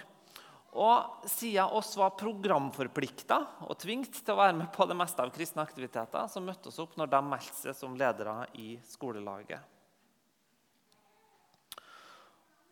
Og 0.74 1.28
siden 1.30 1.70
oss 1.78 1.92
var 1.94 2.16
programforplikta 2.18 3.36
og 3.68 3.76
tvingt 3.78 4.16
til 4.18 4.34
å 4.34 4.40
være 4.40 4.56
med 4.58 4.72
på 4.74 4.86
det 4.90 4.96
meste 4.98 5.22
av 5.22 5.30
kristne 5.34 5.62
aktiviteter, 5.62 6.26
så 6.26 6.42
møtte 6.42 6.72
oss 6.72 6.80
opp 6.82 6.96
når 6.98 7.12
de 7.12 7.20
meldte 7.28 7.60
seg 7.60 7.76
som 7.78 7.94
ledere 7.98 8.40
i 8.58 8.74
skolelaget. 8.88 9.62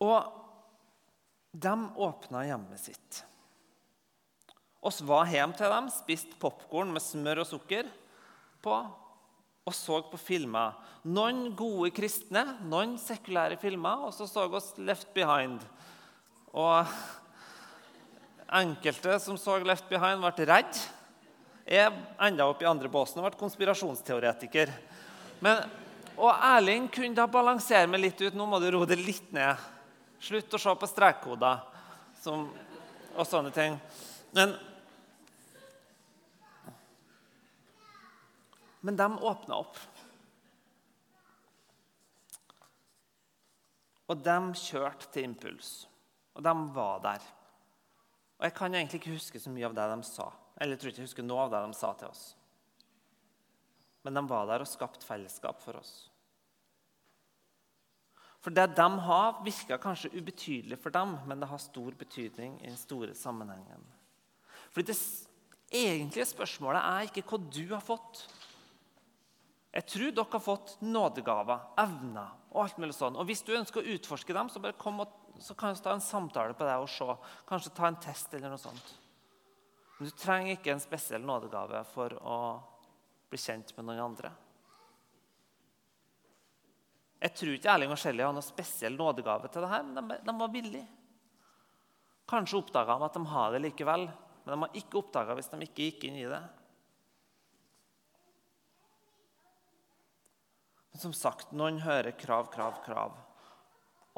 Og 0.03 0.19
de 1.53 1.75
åpna 2.09 2.43
hjemmet 2.49 2.83
sitt. 2.83 3.23
Oss 4.83 4.99
var 5.07 5.31
hjem 5.31 5.55
til 5.55 5.71
dem, 5.71 5.93
spiste 5.95 6.39
popkorn 6.43 6.91
med 6.91 7.05
smør 7.05 7.45
og 7.45 7.51
sukker 7.53 7.87
på 8.65 8.81
og 9.63 9.75
så 9.79 10.01
på 10.11 10.19
filmer. 10.19 10.75
Noen 11.07 11.53
gode 11.55 11.93
kristne, 11.95 12.43
noen 12.67 12.97
sekulære 12.99 13.61
filmer, 13.63 14.09
og 14.09 14.15
så 14.17 14.27
så 14.27 14.49
oss 14.51 14.73
Left 14.83 15.13
Behind. 15.15 15.63
Og 16.51 16.91
enkelte 18.53 19.19
som 19.21 19.39
så 19.39 19.59
Left 19.65 19.89
Behind, 19.89 20.21
ble 20.21 20.47
redd. 20.49 20.81
Jeg 21.69 21.93
enda 22.21 22.49
opp 22.51 22.63
i 22.63 22.69
andre 22.69 22.91
båsen 22.93 23.23
og 23.23 23.29
ble 23.29 23.41
konspirasjonsteoretiker. 23.41 24.73
Men, 25.43 25.63
og 26.19 26.33
Erling 26.35 26.89
kunne 26.93 27.17
da 27.17 27.29
balansere 27.31 27.89
meg 27.91 28.03
litt 28.03 28.21
ut. 28.21 28.35
Nå 28.37 28.47
må 28.49 28.61
du 28.61 28.69
roe 28.75 28.89
det 28.89 28.99
litt 29.01 29.31
ned. 29.35 29.61
Slutt 30.23 30.55
å 30.55 30.61
se 30.61 30.75
på 30.79 30.91
strekkoder 30.91 31.63
som, 32.23 32.45
og 33.17 33.27
sånne 33.27 33.53
ting. 33.55 33.79
Men, 34.37 34.55
men 38.83 38.99
de 38.99 39.09
åpna 39.33 39.63
opp. 39.63 39.81
Og 44.13 44.19
de 44.21 44.39
kjørte 44.61 45.09
til 45.15 45.31
impuls. 45.31 45.71
Og 46.37 46.45
de 46.45 46.53
var 46.75 47.01
der. 47.07 47.31
Og 48.43 48.49
Jeg 48.49 48.55
kan 48.59 48.75
egentlig 48.75 48.99
ikke 48.99 49.15
huske 49.15 49.39
så 49.39 49.51
mye 49.55 49.69
av 49.69 49.75
det 49.77 49.85
de 49.87 50.03
sa. 50.03 50.25
Eller 50.59 50.75
jeg 50.75 50.81
tror 50.83 50.91
ikke 50.91 50.99
jeg 51.05 51.07
husker 51.13 51.27
noe 51.27 51.45
av 51.45 51.53
det 51.53 51.61
de 51.63 51.77
sa 51.79 51.93
til 51.95 52.09
oss. 52.11 52.23
Men 54.03 54.19
de 54.19 54.23
var 54.27 54.49
der 54.51 54.65
og 54.65 54.67
skapte 54.67 55.07
fellesskap 55.07 55.63
for 55.63 55.79
oss. 55.79 55.93
For 58.43 58.51
det 58.51 58.73
de 58.75 58.89
har, 59.07 59.39
virker 59.47 59.79
kanskje 59.79 60.11
ubetydelig 60.17 60.81
for 60.83 60.91
dem, 60.91 61.15
men 61.31 61.39
det 61.39 61.47
har 61.53 61.63
stor 61.63 61.95
betydning 61.95 62.59
i 62.65 62.67
den 62.73 62.81
store 62.81 63.15
sammenhengen. 63.15 63.87
Fordi 64.75 64.91
Det 64.91 64.99
egentlige 65.71 66.27
spørsmålet 66.27 66.83
er 66.83 67.07
ikke 67.07 67.23
hva 67.31 67.39
du 67.47 67.63
har 67.71 67.85
fått. 67.87 68.27
Jeg 69.73 69.87
tror 69.87 70.11
dere 70.11 70.33
har 70.35 70.43
fått 70.43 70.75
nådegaver, 70.83 71.63
evner 71.79 72.35
og 72.51 72.65
alt 72.65 72.83
mulig 72.83 72.99
sånn. 72.99 73.15
Og 73.15 73.25
Hvis 73.31 73.47
du 73.47 73.55
ønsker 73.55 73.81
å 73.81 73.95
utforske 73.95 74.35
dem, 74.35 74.51
så, 74.51 74.59
bare 74.59 74.77
kom 74.77 74.99
og, 75.01 75.15
så 75.39 75.55
kan 75.55 75.75
vi 75.75 75.81
ta 75.81 75.93
en 75.93 76.05
samtale 76.05 76.55
på 76.55 76.67
deg 76.67 76.85
og 76.85 76.91
se. 76.91 77.17
Kanskje 77.49 77.75
ta 77.77 77.89
en 77.89 78.01
test 78.03 78.35
eller 78.35 78.53
noe 78.53 78.61
sånt. 78.61 78.95
Men 79.99 80.11
du 80.11 80.17
trenger 80.19 80.57
ikke 80.57 80.73
en 80.75 80.83
spesiell 80.83 81.25
nådegave 81.25 81.85
for 81.93 82.15
å 82.21 82.39
bli 83.31 83.41
kjent 83.41 83.71
med 83.77 83.87
noen 83.89 84.03
andre. 84.03 84.33
Jeg 87.23 87.37
tror 87.39 87.55
ikke 87.55 87.71
Erling 87.71 87.93
og 87.95 88.01
Shelly 88.03 88.25
har 88.25 88.35
noen 88.35 88.45
spesiell 88.45 88.97
nådegave 88.99 89.51
til 89.53 89.63
det 89.63 89.71
her, 89.71 89.85
men 89.87 90.01
de, 90.11 90.19
de 90.27 90.35
var 90.41 90.51
villige. 90.51 90.89
Kanskje 92.29 92.59
oppdaga 92.59 92.97
de 92.99 93.07
at 93.07 93.19
de 93.19 93.23
har 93.31 93.55
det 93.55 93.61
likevel, 93.63 94.09
men 94.43 94.53
de 94.55 94.59
har 94.65 94.81
ikke 94.81 94.99
oppdaga 94.99 95.37
hvis 95.39 95.53
de 95.53 95.61
ikke 95.69 95.87
gikk 95.87 96.09
inn 96.09 96.19
i 96.19 96.27
det. 96.27 96.41
Men 100.93 101.05
som 101.05 101.15
sagt, 101.17 101.55
noen 101.57 101.79
hører 101.87 102.13
krav, 102.19 102.51
krav, 102.53 102.83
krav. 102.85 103.15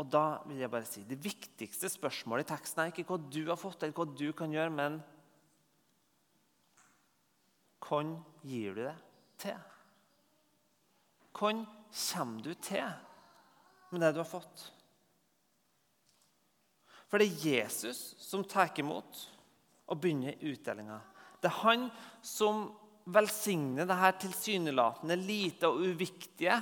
Og 0.00 0.08
da 0.10 0.42
vil 0.48 0.58
jeg 0.58 0.72
bare 0.72 0.88
si 0.88 1.04
Det 1.06 1.20
viktigste 1.22 1.90
spørsmålet 1.92 2.46
i 2.46 2.52
teksten 2.54 2.82
er 2.82 2.90
ikke 2.90 3.06
hva 3.08 3.18
du 3.30 3.42
har 3.46 3.58
fått, 3.60 3.80
til, 3.82 3.94
hva 3.94 4.06
du 4.08 4.28
kan 4.36 4.52
gjøre, 4.54 4.72
men 4.74 4.98
hvem 7.84 8.16
gir 8.48 8.74
du 8.74 8.82
det 8.86 8.96
til? 9.44 9.58
Hvem 11.34 11.64
kommer 11.94 12.42
du 12.42 12.54
til 12.54 12.86
med 13.92 14.02
det 14.02 14.14
du 14.14 14.22
har 14.22 14.30
fått? 14.30 14.70
For 17.10 17.20
det 17.20 17.28
er 17.28 17.44
Jesus 17.60 18.14
som 18.18 18.42
tar 18.42 18.72
imot 18.80 19.20
og 19.86 20.00
begynner 20.00 20.40
utdelinga. 20.40 20.96
Det 21.38 21.50
er 21.50 21.60
han 21.60 21.84
som 22.24 22.64
velsigner 23.04 23.86
det 23.86 23.98
her 24.00 24.16
tilsynelatende 24.18 25.16
lite 25.20 25.68
og 25.68 25.84
uviktige. 25.84 26.56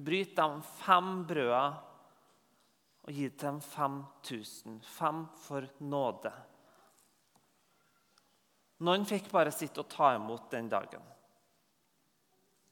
Bryt 0.00 0.32
de 0.36 0.48
fem 0.80 1.10
brøda 1.28 1.64
og 3.04 3.12
gi 3.12 3.28
dem 3.42 3.60
5000. 3.64 4.80
Fem 4.86 5.24
for 5.44 5.66
nåde. 5.84 6.32
Noen 8.86 9.04
fikk 9.08 9.28
bare 9.32 9.52
sitte 9.52 9.82
og 9.82 9.90
ta 9.92 10.14
imot 10.16 10.48
den 10.52 10.70
dagen. 10.72 11.02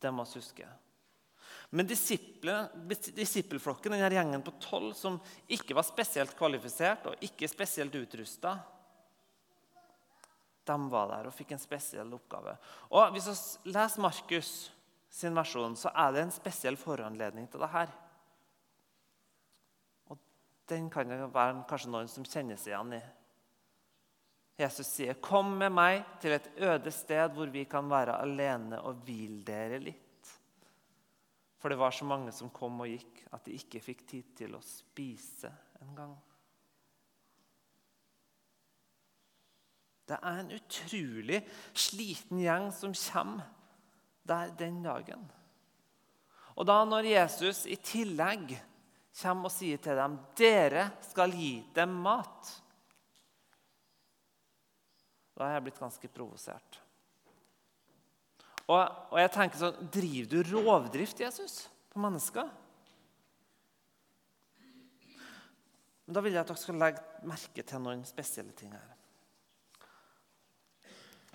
Det 0.00 0.12
må 0.14 0.24
vi 0.24 0.38
huske. 0.38 0.68
Men 1.70 1.86
disippelflokken, 1.88 3.92
denne 3.92 4.08
gjengen 4.14 4.42
på 4.44 4.54
tolv 4.62 4.94
som 4.96 5.18
ikke 5.52 5.74
var 5.76 5.84
spesielt 5.84 6.36
kvalifisert 6.38 7.06
og 7.10 7.24
ikke 7.24 7.48
spesielt 7.50 7.94
utrusta, 7.98 8.54
de 10.68 10.76
var 10.92 11.06
der 11.12 11.28
og 11.28 11.36
fikk 11.36 11.50
en 11.54 11.60
spesiell 11.60 12.14
oppgave. 12.16 12.52
Og 12.92 13.12
Hvis 13.12 13.28
vi 13.28 13.34
leser 13.72 14.04
Markus 14.04 14.50
sin 15.09 15.37
versjon, 15.37 15.77
så 15.77 15.92
er 15.97 16.12
det 16.12 16.25
en 16.27 16.35
spesiell 16.35 16.77
foranledning 16.77 17.49
til 17.51 17.62
det 17.64 17.71
her. 17.73 17.92
Og 20.12 20.18
Den 20.68 20.90
kan 20.92 21.09
det 21.09 21.21
være 21.35 21.64
kanskje 21.68 21.92
noen 21.92 22.11
som 22.12 22.27
kjenner 22.29 22.61
seg 22.61 22.75
igjen 22.75 22.99
i. 22.99 23.05
Jesus 24.59 24.87
sier, 24.87 25.14
'Kom 25.14 25.57
med 25.59 25.71
meg 25.71 26.05
til 26.21 26.33
et 26.33 26.51
øde 26.57 26.90
sted 26.90 27.31
hvor 27.31 27.47
vi 27.47 27.64
kan 27.64 27.88
være 27.90 28.18
alene 28.21 28.81
og 28.81 29.05
hvile 29.07 29.44
dere 29.44 29.79
litt.' 29.79 30.05
For 31.59 31.68
det 31.68 31.79
var 31.79 31.90
så 31.90 32.05
mange 32.05 32.33
som 32.33 32.51
kom 32.51 32.81
og 32.81 32.87
gikk, 32.87 33.25
at 33.33 33.44
de 33.44 33.53
ikke 33.53 33.81
fikk 33.81 34.07
tid 34.07 34.35
til 34.37 34.55
å 34.55 34.62
spise 34.62 35.51
engang. 35.83 36.16
Det 40.09 40.18
er 40.23 40.40
en 40.40 40.53
utrolig 40.53 41.42
sliten 41.75 42.38
gjeng 42.40 42.71
som 42.73 42.94
kommer 42.94 43.58
der 44.28 44.52
den 44.58 44.82
dagen. 44.84 45.24
Og 46.58 46.66
da 46.66 46.80
når 46.84 47.06
Jesus 47.06 47.64
i 47.70 47.76
tillegg 47.78 48.56
kommer 49.18 49.48
og 49.48 49.54
sier 49.54 49.80
til 49.82 49.98
dem 49.98 50.16
dere 50.38 50.88
skal 51.06 51.34
gi 51.34 51.52
dem 51.74 51.94
mat 52.04 52.50
Da 55.38 55.46
har 55.46 55.52
jeg 55.54 55.68
blitt 55.68 55.78
ganske 55.78 56.08
provosert. 56.10 56.80
Og, 58.66 58.80
og, 58.82 59.18
jeg 59.22 59.30
tenker 59.32 59.60
sånn 59.60 59.90
Driver 59.94 60.48
du 60.50 60.56
rovdrift, 60.58 61.22
Jesus, 61.22 61.60
på 61.92 62.02
mennesker? 62.02 62.50
Men 66.08 66.16
Da 66.16 66.24
vil 66.24 66.34
jeg 66.34 66.42
at 66.42 66.50
dere 66.50 66.64
skal 66.64 66.82
legge 66.82 67.26
merke 67.28 67.62
til 67.62 67.84
noen 67.84 68.02
spesielle 68.08 68.54
ting 68.58 68.74
her. 68.74 68.90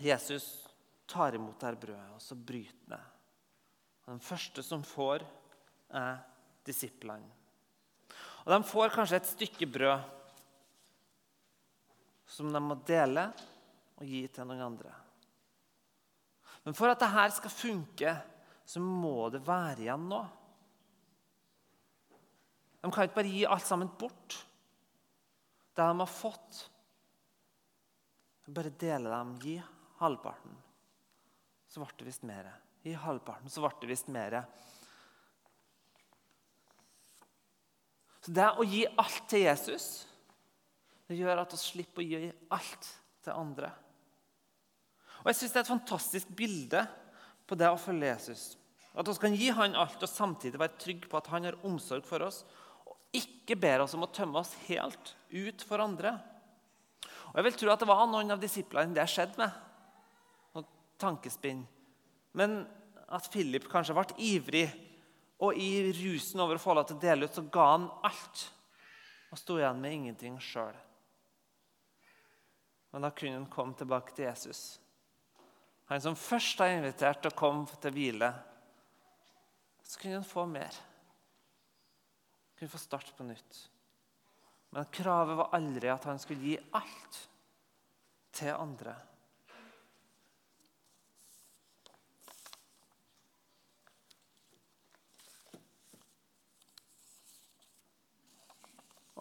Jesus 0.04 0.63
tar 1.10 1.36
imot 1.38 1.60
dette 1.60 1.82
brødet, 1.82 2.16
og 2.16 2.22
så 2.22 2.36
bryter 2.36 2.96
det. 2.96 3.02
Den 4.08 4.20
første 4.24 4.64
som 4.66 4.84
får, 4.84 5.24
er 5.94 6.20
disiplene. 6.66 7.30
Og 8.44 8.52
De 8.52 8.60
får 8.68 8.92
kanskje 8.92 9.20
et 9.22 9.30
stykke 9.30 9.68
brød 9.72 10.10
som 12.34 12.50
de 12.52 12.60
må 12.64 12.76
dele 12.88 13.28
og 14.00 14.08
gi 14.10 14.24
til 14.34 14.48
noen 14.50 14.64
andre. 14.66 14.94
Men 16.64 16.76
for 16.76 16.90
at 16.90 17.02
dette 17.04 17.28
skal 17.38 17.54
funke, 17.54 18.14
så 18.66 18.82
må 18.82 19.30
det 19.32 19.44
være 19.46 19.86
igjen 19.86 20.08
nå. 20.10 20.22
De 22.84 22.92
kan 22.92 23.06
ikke 23.06 23.20
bare 23.20 23.32
gi 23.32 23.46
alt 23.48 23.68
sammen 23.68 23.92
bort. 24.00 24.40
Det 25.74 25.84
de 25.84 26.00
har 26.00 26.10
fått, 26.10 26.66
bare 28.54 28.74
dele 28.80 29.10
dem. 29.10 29.38
Gi 29.42 29.56
halvparten, 30.02 30.58
så 31.74 31.82
ble 31.82 31.96
det 31.98 32.06
visst 32.06 32.26
mer. 32.30 32.52
I 32.86 32.94
halvparten, 32.94 33.50
så 33.50 33.64
ble 33.64 33.72
det 33.82 33.90
visst 33.90 34.10
mer. 34.14 34.44
Så 38.22 38.32
Det 38.32 38.50
å 38.54 38.66
gi 38.68 38.84
alt 38.86 39.24
til 39.32 39.48
Jesus 39.48 39.88
det 41.10 41.18
gjør 41.18 41.42
at 41.42 41.52
vi 41.52 41.60
slipper 41.60 42.04
å 42.04 42.06
gi 42.08 42.30
alt 42.56 42.90
til 43.26 43.34
andre. 43.36 43.72
Og 45.24 45.32
Jeg 45.32 45.40
synes 45.40 45.52
Det 45.52 45.60
er 45.60 45.66
et 45.66 45.74
fantastisk 45.74 46.30
bilde 46.38 46.86
på 47.48 47.58
det 47.60 47.70
å 47.70 47.80
følge 47.80 48.14
Jesus. 48.14 48.46
At 48.94 49.10
vi 49.10 49.18
kan 49.20 49.36
gi 49.36 49.50
han 49.50 49.76
alt 49.76 50.06
og 50.06 50.10
samtidig 50.10 50.62
være 50.62 50.78
trygge 50.78 51.10
på 51.10 51.18
at 51.18 51.28
han 51.34 51.50
har 51.50 51.60
omsorg 51.66 52.06
for 52.06 52.22
oss 52.22 52.44
og 52.86 52.96
ikke 53.18 53.58
ber 53.58 53.82
oss 53.82 53.98
om 53.98 54.06
å 54.06 54.14
tømme 54.14 54.40
oss 54.40 54.54
helt 54.70 55.16
ut 55.34 55.66
for 55.66 55.82
andre. 55.82 56.20
Og 57.34 57.36
Jeg 57.42 57.50
vil 57.50 57.60
tro 57.60 57.74
at 57.74 57.82
det 57.82 57.90
var 57.90 58.06
noen 58.08 58.32
av 58.32 58.42
disiplene 58.42 58.94
det 58.94 59.10
skjedde 59.10 59.42
med. 59.42 59.73
Tankespinn. 61.04 61.66
Men 62.40 62.64
at 63.14 63.28
Philip 63.32 63.68
kanskje 63.70 63.96
ble 63.98 64.18
ivrig, 64.24 64.68
og 65.44 65.58
i 65.60 65.92
rusen 65.98 66.40
over 66.40 66.56
å 66.56 66.64
få 66.64 66.76
lov 66.78 66.88
til 66.88 66.98
å 66.98 67.04
dele 67.04 67.28
ut, 67.28 67.36
så 67.36 67.44
ga 67.52 67.66
han 67.74 67.90
alt. 68.08 68.46
Og 69.34 69.42
sto 69.42 69.58
igjen 69.60 69.82
med 69.84 69.98
ingenting 69.98 70.40
sjøl. 70.42 70.78
Men 72.94 73.04
da 73.04 73.12
kunne 73.12 73.42
han 73.42 73.52
komme 73.52 73.76
tilbake 73.76 74.16
til 74.16 74.30
Jesus 74.30 74.64
han 75.86 76.02
som 76.02 76.16
først 76.16 76.62
har 76.64 76.74
invitert 76.74 77.22
til 77.22 77.30
å 77.30 77.38
komme 77.38 77.80
til 77.82 77.94
hvile, 77.94 78.32
så 79.84 80.00
kunne 80.00 80.20
han 80.22 80.28
få 80.28 80.46
mer. 80.50 80.74
Kunne 82.58 82.72
få 82.72 82.82
starte 82.82 83.14
på 83.18 83.28
nytt. 83.28 83.60
Men 84.74 84.90
kravet 84.94 85.38
var 85.38 85.54
aldri 85.54 85.92
at 85.92 86.08
han 86.10 86.22
skulle 86.22 86.48
gi 86.48 86.56
alt 86.74 87.20
til 88.34 88.56
andre. 88.56 88.96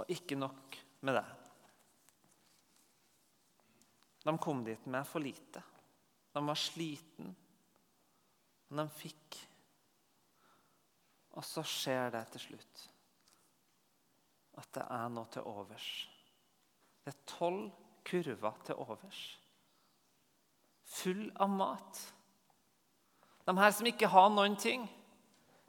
Og 0.03 0.11
ikke 0.11 0.39
nok 0.39 0.79
med 1.07 1.17
det. 1.19 1.27
De 4.23 4.35
kom 4.39 4.65
dit 4.67 4.87
med 4.87 5.07
for 5.07 5.23
lite. 5.23 5.63
De 6.33 6.43
var 6.47 6.59
sliten, 6.59 7.35
men 8.69 8.83
de 8.83 8.95
fikk. 8.97 9.39
Og 11.39 11.45
så 11.47 11.65
skjer 11.67 12.11
det 12.15 12.27
til 12.35 12.49
slutt 12.49 12.89
at 14.61 14.69
det 14.77 14.83
er 14.85 15.13
noe 15.13 15.31
til 15.33 15.47
overs. 15.49 15.87
Det 17.03 17.15
er 17.15 17.23
tolv 17.31 17.71
kurver 18.05 18.59
til 18.67 18.83
overs. 18.85 19.21
Full 20.93 21.31
av 21.41 21.49
mat. 21.49 22.03
De 23.49 23.55
her 23.57 23.73
som 23.75 23.89
ikke 23.89 24.11
har 24.13 24.29
noen 24.31 24.59
ting, 24.61 24.85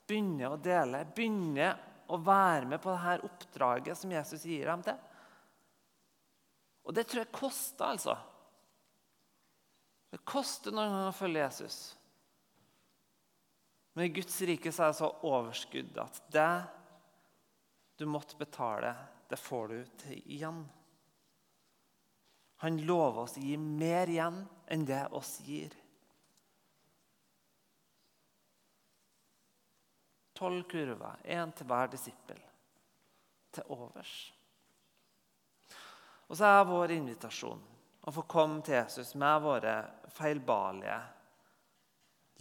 begynner 0.04 0.54
å 0.54 0.60
dele. 0.62 1.06
Begynner 1.16 1.80
å 2.12 2.20
være 2.20 2.68
med 2.70 2.82
på 2.84 2.92
dette 2.94 3.28
oppdraget 3.28 4.00
som 4.00 4.12
Jesus 4.12 4.46
gir 4.48 4.68
dem 4.70 4.84
til. 4.86 5.00
Og 6.84 6.96
det 6.96 7.08
tror 7.08 7.24
jeg 7.24 7.36
koster, 7.36 7.86
altså. 7.94 8.18
Det 10.14 10.20
koster 10.28 10.76
noen 10.76 10.92
ganger 10.92 11.12
å 11.12 11.18
følge 11.18 11.46
Jesus. 11.46 11.78
Men 13.94 14.08
i 14.08 14.14
Guds 14.14 14.36
rike 14.46 14.72
så 14.74 14.86
er 14.86 14.94
det 14.94 15.00
så 15.00 15.12
overskudd 15.30 16.00
at 16.02 16.20
det 16.34 16.54
du 18.02 18.08
måtte 18.10 18.38
betale, 18.40 18.94
det 19.30 19.40
får 19.40 19.68
du 19.70 19.78
til 20.02 20.34
igjen. 20.36 20.64
Han 22.64 22.80
lover 22.88 23.26
oss 23.26 23.38
å 23.38 23.44
gi 23.44 23.56
mer 23.60 24.10
igjen 24.10 24.42
enn 24.72 24.86
det 24.88 25.06
oss 25.16 25.38
gir. 25.46 25.74
Tolv 30.44 30.64
kurver, 30.68 31.22
én 31.24 31.54
til 31.56 31.68
hver 31.70 31.88
disippel, 31.88 32.40
til 33.56 33.70
overs. 33.72 34.16
Og 36.28 36.36
så 36.36 36.50
er 36.50 36.66
vår 36.68 36.92
invitasjon 36.98 37.62
å 38.04 38.12
få 38.12 38.26
komme 38.28 38.60
til 38.60 38.76
Jesus 38.76 39.14
med 39.16 39.40
våre 39.46 39.76
feilbarlige 40.12 40.98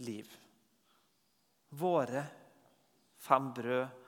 liv. 0.03 0.33
Våre 1.79 2.23
fem 3.23 3.47
brød 3.55 4.03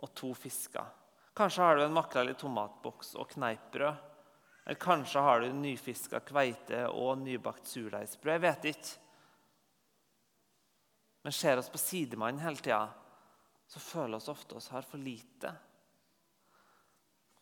og 0.00 0.14
to 0.16 0.30
fisker. 0.32 0.88
Kanskje 1.36 1.66
har 1.66 1.76
du 1.76 1.84
en 1.84 1.98
makrell 1.98 2.32
i 2.32 2.38
tomatboks 2.40 3.12
og 3.20 3.28
kneippbrød. 3.34 4.00
Eller 4.64 4.80
kanskje 4.80 5.26
har 5.26 5.44
du 5.44 5.52
nyfiska 5.60 6.22
kveite 6.24 6.86
og 6.88 7.20
nybakt 7.20 7.68
surdeigsbrød. 7.68 8.32
Jeg 8.32 8.44
vet 8.46 8.70
ikke. 8.72 8.96
Men 11.28 11.36
ser 11.36 11.60
oss 11.60 11.68
på 11.68 11.84
sidemannen 11.84 12.40
hele 12.40 12.64
tida, 12.64 12.80
så 13.70 13.80
føler 13.82 14.18
vi 14.18 14.32
ofte 14.32 14.58
oss 14.58 14.70
har 14.74 14.86
for 14.86 14.98
lite. 14.98 15.52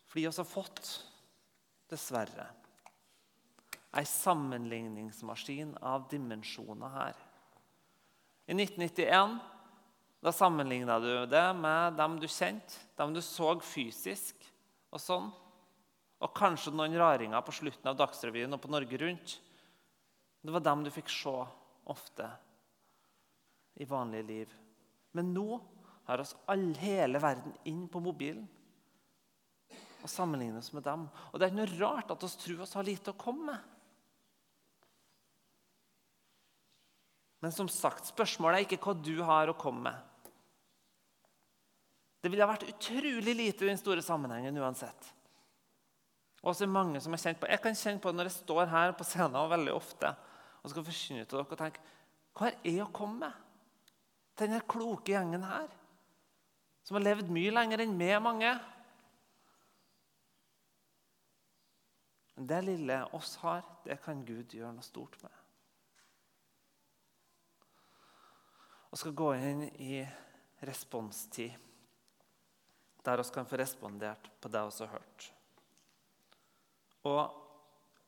Fordi 0.09 0.25
vi 0.27 0.29
har 0.29 0.47
fått, 0.47 0.91
dessverre 1.89 2.45
ei 3.97 4.05
sammenligningsmaskin 4.05 5.71
av 5.81 6.03
dimensjoner 6.11 6.91
her. 6.93 7.15
I 8.45 8.53
1991 8.53 9.39
da 10.19 10.31
sammenligna 10.31 10.99
du 10.99 11.25
det 11.25 11.45
med 11.55 11.95
dem 11.97 12.19
du 12.19 12.27
kjente, 12.27 12.75
dem 12.99 13.13
du 13.15 13.21
så 13.23 13.53
fysisk. 13.63 14.35
Og 14.89 15.01
sånn. 15.01 15.29
Og 16.19 16.33
kanskje 16.35 16.73
noen 16.75 16.97
raringer 16.99 17.43
på 17.45 17.53
slutten 17.55 17.87
av 17.91 17.97
Dagsrevyen 17.99 18.53
og 18.55 18.59
på 18.59 18.71
Norge 18.73 18.97
Rundt. 18.99 19.35
Det 20.41 20.51
var 20.51 20.63
dem 20.65 20.83
du 20.83 20.89
fikk 20.91 21.11
se 21.13 21.35
ofte 21.89 22.27
i 23.79 23.87
vanlige 23.87 24.27
liv. 24.27 24.55
Men 25.15 25.31
nå 25.33 25.59
har 26.09 26.23
oss 26.23 26.35
all, 26.49 26.71
hele 26.81 27.21
verden 27.21 27.53
inn 27.69 27.85
på 27.91 28.01
mobilen 28.03 28.47
og 29.99 30.09
sammenligner 30.11 30.61
oss 30.61 30.71
med 30.73 30.85
dem. 30.87 31.07
Og 31.31 31.39
Det 31.39 31.45
er 31.45 31.51
ikke 31.51 31.59
noe 31.59 31.79
rart 31.81 32.13
at 32.13 32.23
oss 32.23 32.37
tror 32.39 32.63
oss 32.63 32.75
har 32.77 32.87
lite 32.87 33.11
å 33.11 33.19
komme 33.19 33.51
med. 33.51 33.75
Men 37.39 37.55
som 37.55 37.69
sagt, 37.71 38.07
spørsmålet 38.11 38.59
er 38.59 38.67
ikke 38.67 38.81
hva 38.83 38.95
du 38.95 39.15
har 39.23 39.51
å 39.51 39.57
komme 39.59 39.91
med. 39.91 40.05
Det 42.19 42.31
ville 42.31 42.47
vært 42.47 42.67
utrolig 42.67 43.35
lite 43.35 43.63
i 43.63 43.69
den 43.69 43.79
store 43.79 44.03
sammenhengen 44.03 44.57
uansett. 44.59 45.13
Og 46.43 46.55
så 46.55 46.65
er 46.65 46.71
mange 46.71 46.99
som 47.03 47.15
har 47.15 47.21
kjent 47.21 47.39
på, 47.39 47.47
Jeg 47.47 47.61
kan 47.63 47.75
kjenne 47.75 47.99
på 47.99 48.11
det 48.11 48.17
når 48.19 48.29
jeg 48.29 48.39
står 48.39 48.65
her 48.71 48.95
på 48.95 49.07
scenen 49.07 49.51
veldig 49.51 49.75
ofte 49.75 50.11
og 50.59 50.71
skal 50.71 50.83
forkynne 50.83 51.25
til 51.25 51.39
dere 51.39 51.47
og 51.47 51.59
tenke 51.59 51.83
Hva 52.35 52.51
er 52.51 52.57
jeg 52.63 52.83
å 52.83 52.91
komme 52.95 53.27
med? 53.27 53.45
Denne 54.39 54.61
kloke 54.67 55.11
gjengen 55.11 55.43
her, 55.43 55.67
som 56.89 56.97
har 56.97 57.03
levd 57.05 57.27
mye 57.29 57.51
lenger 57.53 57.83
enn 57.83 57.91
meg, 57.93 58.15
mange. 58.25 58.49
Men 62.33 62.47
det 62.49 62.63
lille 62.65 62.95
oss 63.13 63.35
har, 63.43 63.61
det 63.85 63.99
kan 64.01 64.23
Gud 64.25 64.55
gjøre 64.57 64.71
noe 64.73 64.87
stort 64.87 65.19
med. 65.21 65.35
Og 68.89 68.97
skal 68.97 69.13
gå 69.21 69.27
inn 69.37 69.61
i 69.69 70.01
responstid, 70.65 71.53
der 73.05 73.21
vi 73.21 73.29
kan 73.37 73.51
få 73.51 73.61
respondert 73.61 74.31
på 74.41 74.49
det 74.49 74.65
vi 74.65 74.81
har 74.81 74.93
hørt. 74.95 75.29
Og 77.05 77.21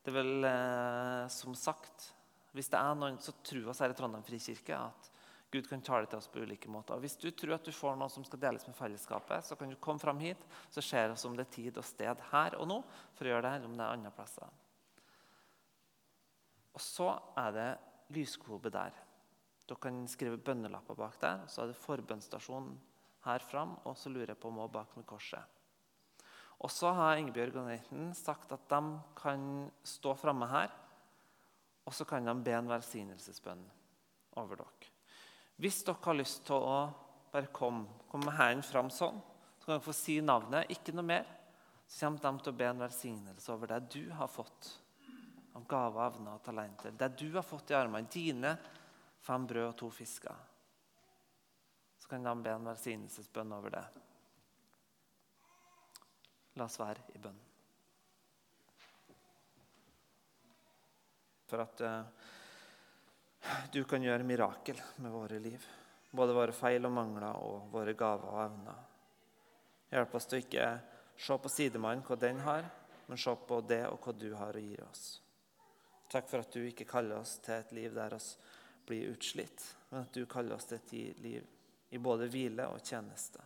det 0.01 0.09
er 0.09 0.17
vel 0.17 0.49
eh, 0.49 1.29
som 1.29 1.53
sagt 1.53 2.09
Hvis 2.51 2.67
det 2.73 2.79
er 2.81 2.97
noen 2.97 3.21
som 3.21 3.37
tror 3.45 3.69
oss 3.71 3.79
her 3.79 3.93
i 3.93 3.95
Trondheim 3.95 4.25
frikirke 4.25 4.73
at 4.75 5.11
Gud 5.51 5.67
kan 5.67 5.81
tale 5.83 6.07
til 6.07 6.21
oss 6.21 6.29
på 6.31 6.39
ulike 6.45 6.69
måter. 6.71 6.99
Hvis 7.03 7.17
du 7.19 7.27
tror 7.35 7.57
at 7.57 7.65
du 7.67 7.73
får 7.75 7.97
noe 7.99 8.11
som 8.11 8.23
skal 8.23 8.39
deles 8.39 8.63
med 8.67 8.75
fellesskapet, 8.77 9.43
så 9.43 9.57
kan 9.59 9.71
du 9.71 9.75
komme 9.83 9.99
fram 9.99 10.19
hit. 10.23 10.39
Så 10.71 10.83
ser 10.85 11.11
vi 11.11 11.17
om 11.27 11.35
det 11.35 11.47
er 11.47 11.55
tid 11.57 11.79
og 11.81 11.87
sted 11.87 12.23
her 12.31 12.55
og 12.55 12.69
nå 12.71 12.77
for 13.17 13.27
å 13.27 13.33
gjøre 13.33 13.45
det, 13.47 13.55
eller 13.57 13.71
om 13.71 13.75
det 13.75 13.83
er 13.83 13.97
andre 13.97 14.13
plasser. 14.15 14.59
Og 16.71 16.83
så 16.83 17.09
er 17.39 17.55
det 17.57 17.69
lysklobe 18.15 18.71
der. 18.71 18.95
Dere 19.67 19.83
kan 19.83 19.99
skrive 20.11 20.39
bønnelapper 20.39 20.95
bak 20.99 21.19
der. 21.19 21.43
Så 21.51 21.63
er 21.63 21.71
det 21.71 21.79
forbønnstasjonen 21.79 22.77
her 23.25 23.43
fram, 23.45 23.75
og 23.83 23.97
så 23.99 24.09
lurer 24.09 24.33
jeg 24.33 24.39
på 24.41 24.49
om 24.49 24.63
også 24.63 24.75
bak 24.77 24.95
med 24.97 25.07
korset. 25.09 25.59
Og 26.61 26.71
så 26.71 26.93
har 26.93 27.17
Ingebjørg 27.17 27.57
og 27.57 27.67
Nathan 27.67 28.11
sagt 28.17 28.53
at 28.53 28.65
de 28.69 28.81
kan 29.17 29.43
stå 29.83 30.13
framme 30.15 30.47
her, 30.47 30.71
og 31.85 31.95
så 31.97 32.05
kan 32.05 32.27
de 32.27 32.35
be 32.45 32.53
en 32.53 32.69
velsignelsesbønn 32.69 33.63
over 34.37 34.61
dere. 34.61 34.91
Hvis 35.61 35.83
dere 35.85 36.01
har 36.01 36.17
lyst 36.17 36.41
til 36.47 36.57
å 36.57 36.77
bare 37.31 37.51
komme, 37.53 37.85
kom 38.09 38.23
med 38.25 38.33
hendene 38.33 38.65
fram 38.65 38.89
sånn, 38.89 39.19
så 39.59 39.67
kan 39.67 39.75
dere 39.75 39.85
få 39.85 39.93
si 39.93 40.15
navnet, 40.25 40.71
ikke 40.73 40.95
noe 40.95 41.05
mer. 41.05 41.27
Så 41.85 42.07
kommer 42.07 42.23
de 42.23 42.41
til 42.41 42.53
å 42.53 42.57
be 42.57 42.69
en 42.71 42.81
velsignelse 42.81 43.51
over 43.53 43.69
det 43.69 43.81
du 43.93 44.03
har 44.17 44.31
fått 44.31 44.71
av 45.53 45.67
gaver, 45.69 46.01
evner 46.07 46.33
og 46.33 46.41
talenter. 46.45 46.95
Det 46.97 47.11
du 47.19 47.27
har 47.35 47.45
fått 47.45 47.69
i 47.69 47.77
armene, 47.77 48.09
dine 48.09 48.55
fem 49.21 49.45
brød 49.47 49.67
og 49.67 49.77
to 49.83 49.91
fisker. 49.93 50.41
Så 52.01 52.09
kan 52.09 52.25
de 52.25 52.35
be 52.41 52.55
en 52.55 52.69
velsignelsesbønn 52.71 53.53
over 53.53 53.77
det. 53.77 53.85
La 56.57 56.65
oss 56.65 56.79
være 56.81 57.05
i 57.13 57.21
bønn. 57.21 57.41
For 61.51 61.61
at 61.67 61.83
uh, 61.85 62.31
du 63.71 63.83
kan 63.89 64.03
gjøre 64.03 64.25
mirakel 64.27 64.79
med 65.01 65.11
våre 65.11 65.39
liv. 65.39 65.65
Både 66.11 66.35
våre 66.35 66.53
feil 66.55 66.85
og 66.85 66.93
mangler 66.93 67.39
og 67.39 67.69
våre 67.71 67.93
gaver 67.97 68.31
og 68.33 68.41
evner. 68.43 68.79
Hjelp 69.91 70.15
oss 70.15 70.27
til 70.27 70.39
å 70.39 70.43
ikke 70.45 70.67
se 71.21 71.37
på 71.43 71.51
sidemannen 71.51 72.03
hva 72.07 72.17
den 72.19 72.41
har, 72.45 72.67
men 73.07 73.19
se 73.19 73.33
på 73.47 73.61
det 73.67 73.83
og 73.89 73.99
hva 74.03 74.13
du 74.15 74.29
har 74.35 74.57
å 74.57 74.63
gi 74.63 74.77
oss. 74.85 75.05
Takk 76.11 76.27
for 76.27 76.43
at 76.43 76.51
du 76.51 76.65
ikke 76.67 76.87
kaller 76.87 77.21
oss 77.21 77.37
til 77.43 77.55
et 77.55 77.71
liv 77.75 77.95
der 77.95 78.15
oss 78.17 78.33
blir 78.87 79.13
utslitt, 79.13 79.63
men 79.89 80.03
at 80.03 80.13
du 80.13 80.25
kaller 80.27 80.57
oss 80.57 80.67
til 80.67 80.81
et 80.81 81.19
liv 81.23 81.47
i 81.91 81.99
både 81.99 82.27
hvile 82.31 82.67
og 82.71 82.83
tjeneste. 82.83 83.43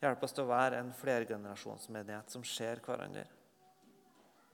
Hjelp 0.00 0.24
oss 0.24 0.34
til 0.36 0.44
å 0.44 0.50
være 0.50 0.80
en 0.82 0.92
flergenerasjonsmenighet 0.96 2.32
som 2.32 2.44
ser 2.44 2.82
hverandre. 2.84 3.24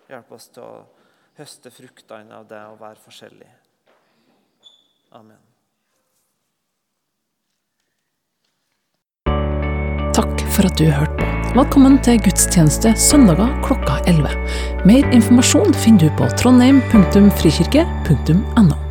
Hjelp 0.06 0.30
oss 0.34 0.48
til 0.54 0.62
å 0.62 1.01
høste 1.38 1.70
fruktene 1.72 2.34
av 2.36 2.44
det 2.50 2.60
og 2.68 2.80
være 2.82 2.98
forskjellig. 3.04 3.50
Amen. 5.16 5.38
Takk 10.12 10.36
for 10.52 10.62
at 10.68 10.76
du 10.80 10.86
hørte 10.92 11.16
på. 11.16 11.24
Velkommen 11.52 11.98
til 12.04 12.20
gudstjeneste 12.24 12.90
søndager 12.96 13.50
klokka 13.64 13.94
11. 14.08 14.28
Mer 14.88 15.04
informasjon 15.12 15.74
finner 15.84 16.02
du 16.06 16.10
på 16.20 16.24
trondheim.frikirke.no. 16.40 18.81